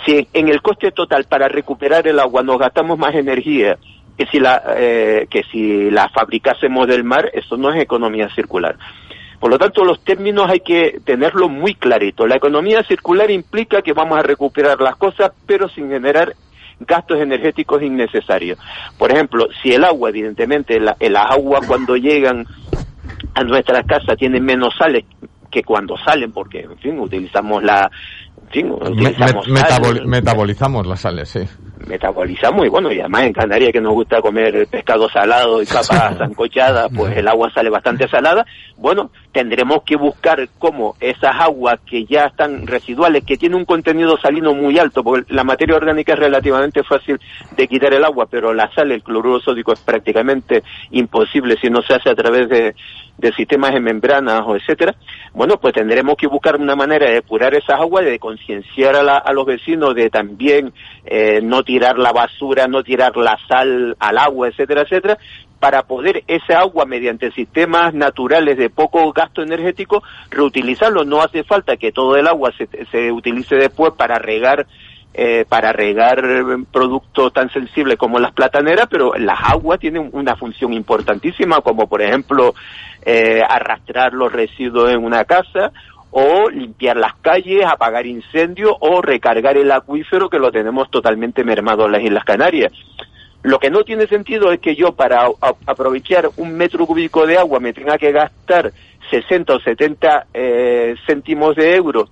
[0.06, 3.78] si en el coste total para recuperar el agua nos gastamos más energía
[4.18, 8.78] que si la, eh, que si la fabricásemos del mar, eso no es economía circular.
[9.41, 12.26] Por lo tanto, los términos hay que tenerlo muy clarito.
[12.26, 16.34] La economía circular implica que vamos a recuperar las cosas, pero sin generar
[16.80, 18.60] gastos energéticos innecesarios.
[18.98, 22.45] Por ejemplo, si el agua, evidentemente, la, el agua cuando llegan
[23.34, 25.06] a nuestras casas tienen menos sales
[25.49, 27.90] que cuando salen, porque, en fin, utilizamos la,
[30.06, 31.41] metabolizamos las sales, sí.
[31.86, 36.16] Metabolizamos y bueno, y además en Canarias que nos gusta comer pescado salado y papas
[36.18, 38.45] zancochadas, pues el agua sale bastante salada.
[38.78, 44.18] Bueno, tendremos que buscar cómo esas aguas que ya están residuales, que tienen un contenido
[44.18, 47.20] salino muy alto, porque la materia orgánica es relativamente fácil
[47.56, 51.82] de quitar el agua, pero la sal, el cloruro sódico es prácticamente imposible si no
[51.82, 52.76] se hace a través de,
[53.18, 54.95] de sistemas de membranas o etcétera,
[55.34, 59.34] bueno, pues tendremos que buscar una manera de depurar esas aguas, de concienciar a, a,
[59.34, 60.74] los vecinos de también
[61.06, 65.18] eh, no tirar la basura, no tirar la sal al agua, etcétera, etcétera,
[65.60, 71.03] para poder esa agua mediante sistemas naturales de poco gasto energético reutilizarlo.
[71.03, 74.65] No hace falta que todo el agua se, se utilice después para regar
[75.19, 76.22] eh, para regar
[76.72, 82.03] productos tan sensibles como las plataneras, pero las aguas tienen una función importantísima, como por
[82.03, 82.53] ejemplo
[83.03, 85.72] eh, arrastrar los residuos en una casa
[86.12, 91.86] o limpiar las calles, apagar incendios o recargar el acuífero que lo tenemos totalmente mermado
[91.86, 92.72] en las Islas Canarias.
[93.44, 95.28] Lo que no tiene sentido es que yo para
[95.66, 98.74] aprovechar un metro cúbico de agua me tenga que gastar
[99.10, 102.10] 60 o 70 eh, céntimos de euro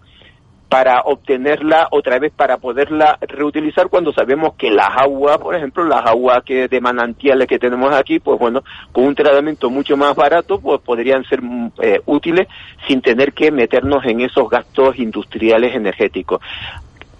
[0.69, 6.05] para obtenerla otra vez para poderla reutilizar cuando sabemos que las aguas, por ejemplo, las
[6.05, 10.59] aguas que de manantiales que tenemos aquí, pues bueno, con un tratamiento mucho más barato,
[10.59, 12.47] pues podrían ser mm, eh, útiles
[12.87, 16.41] sin tener que meternos en esos gastos industriales energéticos.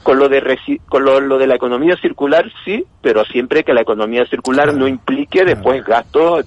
[0.01, 4.25] Con lo de con lo, de la economía circular sí, pero siempre que la economía
[4.25, 6.45] circular no implique después gastos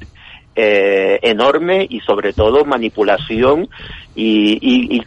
[0.61, 3.69] eh, enorme y sobre todo manipulación
[4.17, 5.01] y,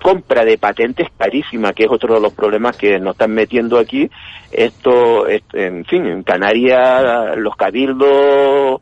[0.00, 4.08] compra de patentes carísima, que es otro de los problemas que nos están metiendo aquí.
[4.50, 8.80] Esto, en fin, en Canarias los cabildos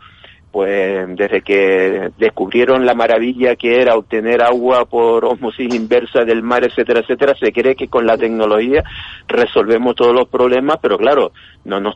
[0.53, 6.63] pues desde que descubrieron la maravilla que era obtener agua por osmosis inversa del mar,
[6.63, 8.85] etcétera, etcétera, se cree que con la tecnología
[9.27, 11.33] resolvemos todos los problemas, pero claro,
[11.65, 11.95] no, no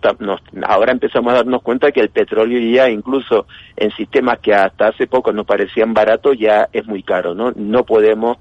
[0.67, 3.47] ahora empezamos a darnos cuenta que el petróleo ya incluso
[3.77, 7.53] en sistemas que hasta hace poco nos parecían baratos ya es muy caro, ¿no?
[7.55, 8.39] No podemos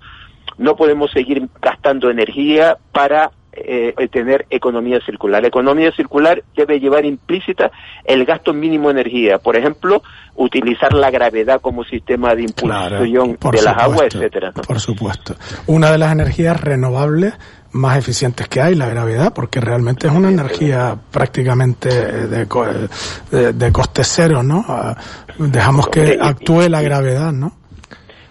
[0.57, 5.41] no podemos seguir gastando energía para eh, tener economía circular.
[5.41, 7.72] La economía circular debe llevar implícita
[8.03, 9.40] el gasto mínimo de energía.
[9.40, 10.03] Por ejemplo,
[10.36, 14.52] utilizar la gravedad como sistema de impulsión de las aguas, etcétera.
[14.52, 15.36] Por supuesto.
[15.68, 17.34] Una de las energías renovables
[17.72, 23.72] más eficientes que hay, la gravedad, porque realmente es una energía prácticamente de, de, de
[23.72, 24.64] coste cero, ¿no?
[24.68, 24.95] Ah,
[25.38, 27.64] dejamos que actúe la gravedad, ¿no?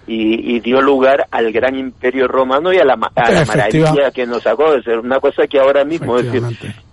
[0.06, 4.82] Y, dio lugar al gran imperio romano y a la, maravilla que nos sacó de
[4.82, 6.74] ser una cosa que ahora mismo es decir,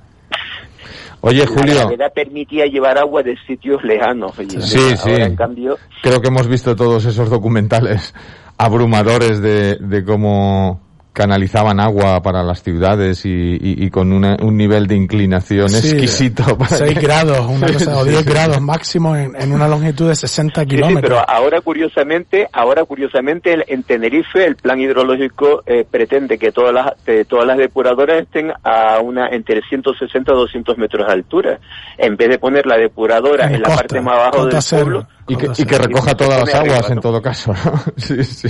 [1.23, 1.91] Oye, Julio.
[1.97, 4.33] La permitía llevar agua de sitios lejanos.
[4.35, 5.11] sí, sí.
[5.11, 5.77] En cambio...
[6.01, 8.13] Creo que hemos visto todos esos documentales
[8.57, 10.81] abrumadores de, de cómo
[11.13, 16.57] canalizaban agua para las ciudades y, con un nivel de inclinación exquisito.
[16.57, 21.01] Para 6 grados, una cosa, o 10 grados máximo en, una longitud de 60 kilómetros.
[21.01, 26.93] pero ahora curiosamente, ahora curiosamente en Tenerife el plan hidrológico eh, pretende que todas las
[27.27, 31.59] todas las depuradoras estén a una entre 160 y 200 metros de altura,
[31.97, 35.77] en vez de poner la depuradora en, la parte más abajo del pueblo y que,
[35.77, 37.53] recoja todas las aguas en todo caso.
[37.97, 38.49] sí, sí.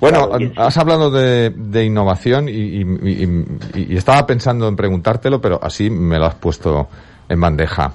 [0.00, 6.34] Bueno, has hablado de, innovación y, estaba pensando en preguntártelo, pero así me lo has
[6.36, 6.88] puesto
[7.28, 7.94] en bandeja.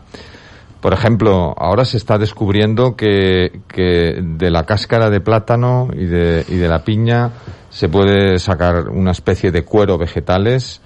[0.81, 6.45] Por ejemplo, ahora se está descubriendo que, que de la cáscara de plátano y de,
[6.49, 7.31] y de la piña
[7.69, 10.81] se puede sacar una especie de cuero vegetales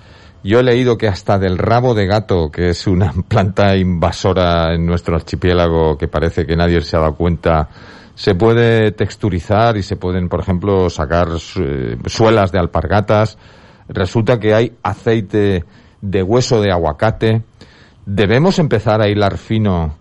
[0.48, 4.86] Yo he leído que hasta del rabo de gato, que es una planta invasora en
[4.86, 7.68] nuestro archipiélago que parece que nadie se ha dado cuenta,
[8.16, 13.38] se puede texturizar y se pueden, por ejemplo, sacar eh, suelas de alpargatas.
[13.90, 15.66] Resulta que hay aceite
[16.00, 17.44] de hueso de aguacate.
[18.06, 19.98] Debemos empezar a hilar fino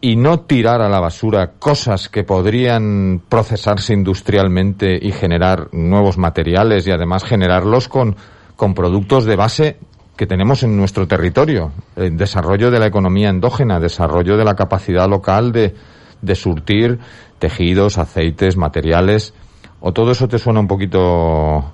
[0.00, 6.86] y no tirar a la basura cosas que podrían procesarse industrialmente y generar nuevos materiales
[6.86, 8.14] y además generarlos con,
[8.60, 9.78] con productos de base
[10.18, 11.72] que tenemos en nuestro territorio.
[11.96, 15.72] El desarrollo de la economía endógena, desarrollo de la capacidad local de,
[16.20, 16.98] de surtir
[17.38, 19.32] tejidos, aceites, materiales.
[19.80, 21.72] ¿O todo eso te suena un poquito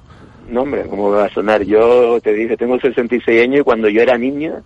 [0.48, 1.64] No, hombre, ¿cómo va a sonar?
[1.64, 4.62] Yo te dije, tengo 66 años y cuando yo era niña,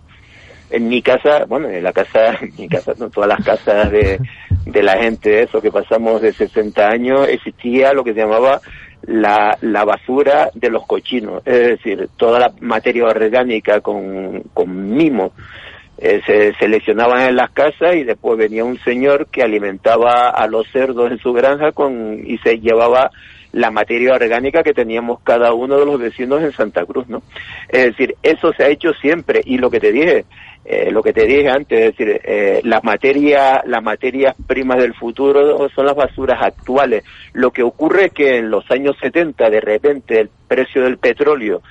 [0.69, 4.19] en mi casa, bueno, en la casa, en mi casa, no todas las casas de,
[4.67, 8.61] de la gente, eso que pasamos de 60 años, existía lo que se llamaba
[9.03, 15.33] la, la basura de los cochinos, es decir, toda la materia orgánica con, con mimo.
[15.97, 20.67] Eh, se seleccionaban en las casas y después venía un señor que alimentaba a los
[20.71, 23.11] cerdos en su granja con y se llevaba
[23.53, 27.21] la materia orgánica que teníamos cada uno de los vecinos en Santa Cruz, ¿no?
[27.67, 30.25] Es decir, eso se ha hecho siempre y lo que te dije,
[30.63, 34.93] eh, lo que te dije antes, es decir, eh, las materias, las materias primas del
[34.93, 37.03] futuro son las basuras actuales.
[37.33, 41.61] Lo que ocurre es que en los años 70 de repente el precio del petróleo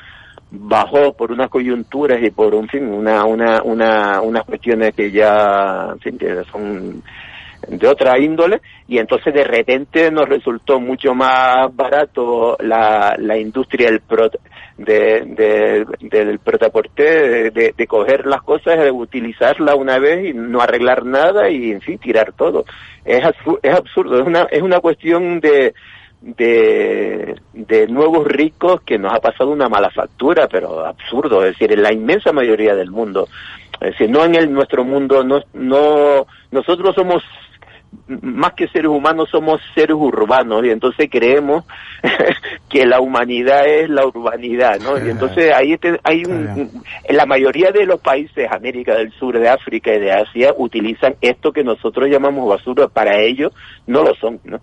[0.50, 5.90] bajó por unas coyunturas y por un fin una una una unas cuestiones que ya
[5.92, 6.18] en fin,
[6.50, 7.02] son
[7.68, 13.90] de otra índole y entonces de repente nos resultó mucho más barato la, la industria
[13.90, 14.30] del pro,
[14.78, 20.60] de, de, del protaporte de, de, coger las cosas de utilizarla una vez y no
[20.60, 22.64] arreglar nada y en fin tirar todo
[23.04, 23.22] es
[23.62, 25.74] es absurdo es una es una cuestión de
[26.20, 31.72] de, de nuevos ricos que nos ha pasado una mala factura, pero absurdo, es decir,
[31.72, 33.28] en la inmensa mayoría del mundo.
[33.80, 37.22] Es decir, no en el, nuestro mundo, no, no, nosotros somos
[38.22, 41.64] más que seres humanos somos seres urbanos y entonces creemos
[42.68, 45.04] que la humanidad es la urbanidad, ¿no?
[45.04, 49.48] Y entonces ahí hay un, en la mayoría de los países, América del Sur, de
[49.48, 53.52] África y de Asia, utilizan esto que nosotros llamamos basura, para ellos
[53.86, 54.60] no lo son, ¿no?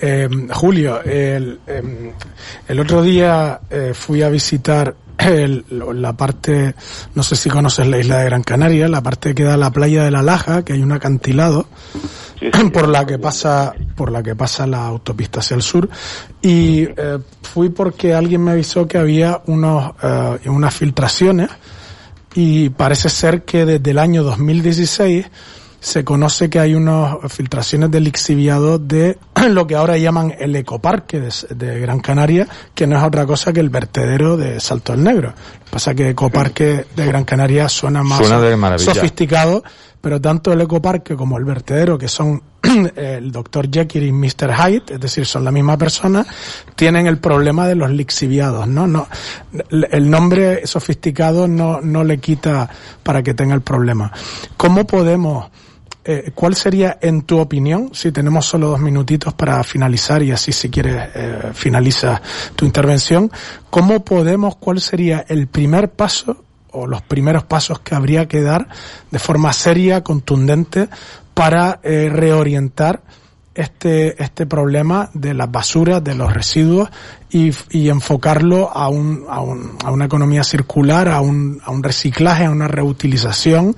[0.00, 2.12] Eh, Julio, el, eh,
[2.68, 5.64] el, otro día eh, fui a visitar el,
[5.94, 6.74] la parte,
[7.14, 10.04] no sé si conoces la isla de Gran Canaria, la parte que da la playa
[10.04, 11.66] de la Laja, que hay un acantilado
[12.38, 15.88] sí, sí, por la que pasa, por la que pasa la autopista hacia el sur,
[16.42, 21.48] y eh, fui porque alguien me avisó que había unos, uh, unas filtraciones
[22.34, 25.26] y parece ser que desde el año 2016
[25.86, 29.18] se conoce que hay unas filtraciones de lixiviado de
[29.48, 33.52] lo que ahora llaman el ecoparque de, de, Gran Canaria, que no es otra cosa
[33.52, 35.32] que el vertedero de Salto del Negro.
[35.70, 39.62] Pasa que ecoparque de Gran Canaria suena más suena sofisticado,
[40.00, 42.42] pero tanto el ecoparque como el vertedero, que son
[42.96, 43.70] el Dr.
[43.70, 44.54] Jekyll y Mr.
[44.56, 46.26] Hyde, es decir, son la misma persona,
[46.74, 48.88] tienen el problema de los lixiviados, ¿no?
[48.88, 49.06] no
[49.70, 52.68] el nombre sofisticado no, no le quita
[53.04, 54.10] para que tenga el problema.
[54.56, 55.46] ¿Cómo podemos
[56.08, 60.52] eh, ¿cuál sería, en tu opinión, si tenemos solo dos minutitos para finalizar y así
[60.52, 62.22] si quieres eh, finaliza
[62.54, 63.28] tu intervención,
[63.70, 68.68] cómo podemos, cuál sería el primer paso o los primeros pasos que habría que dar
[69.10, 70.88] de forma seria, contundente,
[71.34, 73.02] para eh, reorientar
[73.56, 76.90] este, este problema de las basuras, de los residuos
[77.30, 81.82] y, y enfocarlo a, un, a, un, a una economía circular, a un, a un
[81.82, 83.74] reciclaje, a una reutilización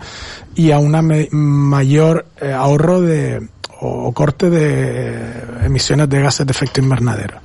[0.55, 3.49] y a un mayor eh, ahorro de,
[3.81, 7.39] o, corte de emisiones de gases de efecto invernadero.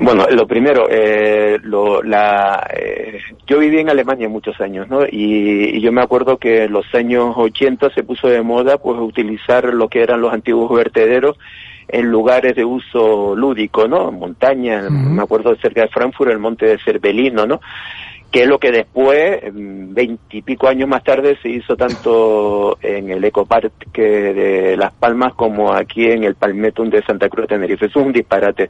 [0.00, 3.18] Bueno, lo primero, eh, lo, la, eh,
[3.48, 5.04] yo viví en Alemania muchos años, ¿no?
[5.04, 8.98] Y, y, yo me acuerdo que en los años 80 se puso de moda, pues,
[9.00, 11.36] utilizar lo que eran los antiguos vertederos
[11.88, 14.12] en lugares de uso lúdico, ¿no?
[14.12, 15.10] Montaña, uh -huh.
[15.10, 17.60] me acuerdo cerca de Frankfurt, el monte de Cervelino, ¿no?
[18.30, 24.02] Que es lo que después, veintipico años más tarde, se hizo tanto en el ecoparque
[24.02, 27.86] de Las Palmas como aquí en el Palmetum de Santa Cruz de Tenerife.
[27.86, 28.68] Es un disparate.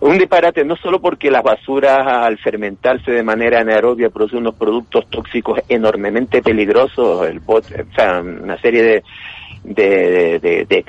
[0.00, 5.06] Un disparate no solo porque las basuras al fermentarse de manera anaerobia producen unos productos
[5.10, 9.02] tóxicos enormemente peligrosos, el bot, o sea, una serie de
[9.64, 10.84] de, de,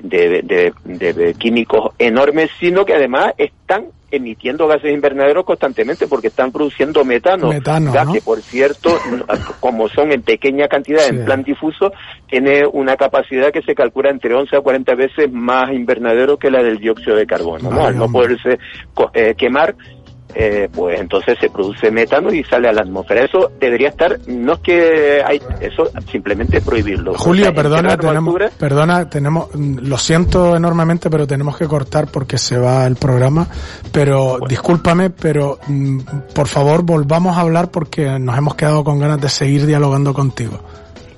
[0.84, 3.86] de, de, químicos enormes, sino que además están
[4.16, 8.14] emitiendo gases invernaderos constantemente porque están produciendo metano, metano gas ¿no?
[8.14, 8.98] que por cierto,
[9.60, 11.10] como son en pequeña cantidad, sí.
[11.10, 11.92] en plan difuso,
[12.28, 16.64] tiene una capacidad que se calcula entre 11 a 40 veces más invernadero que la
[16.64, 17.86] del dióxido de carbono, ¿no?
[17.86, 18.60] Al no poderse
[19.14, 19.76] eh, quemar,
[20.38, 23.24] eh, pues entonces se produce metano y sale a la atmósfera.
[23.24, 27.14] Eso debería estar, no es que hay, eso simplemente prohibirlo.
[27.14, 31.57] Julio, O sea, perdona, en tenemos, altura, perdona, tenemos, mm, lo siento enormemente, pero tenemos
[31.57, 33.48] que cortar porque se va el programa.
[33.94, 35.99] Pero discúlpame, pero mm,
[36.34, 40.60] por favor volvamos a hablar porque nos hemos quedado con ganas de seguir dialogando contigo.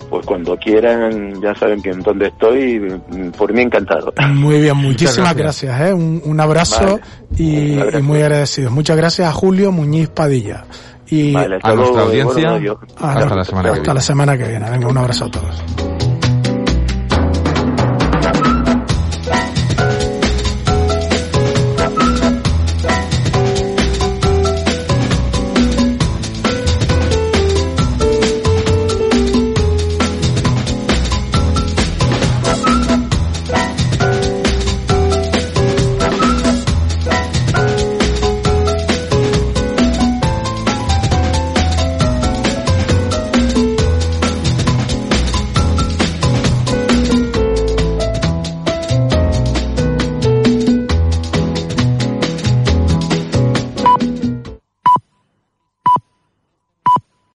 [0.10, 3.00] Pues cuando quieran, ya saben que en dónde estoy,
[3.38, 4.14] por mí encantado.
[4.34, 5.80] Muy bien, muchísimas gracias.
[5.82, 5.94] ¿eh?
[5.94, 7.02] un, un abrazo Vale.
[7.38, 8.00] y, Un abrazo.
[8.00, 8.72] y muy agradecidos.
[8.72, 10.66] Muchas gracias a Julio Muñiz Padilla.
[11.10, 13.94] Y Vale, A nuestra audiencia, bueno, hasta la semana que hasta viene.
[13.94, 14.70] la semana que viene.
[14.72, 16.07] Venga, un abrazo a todos.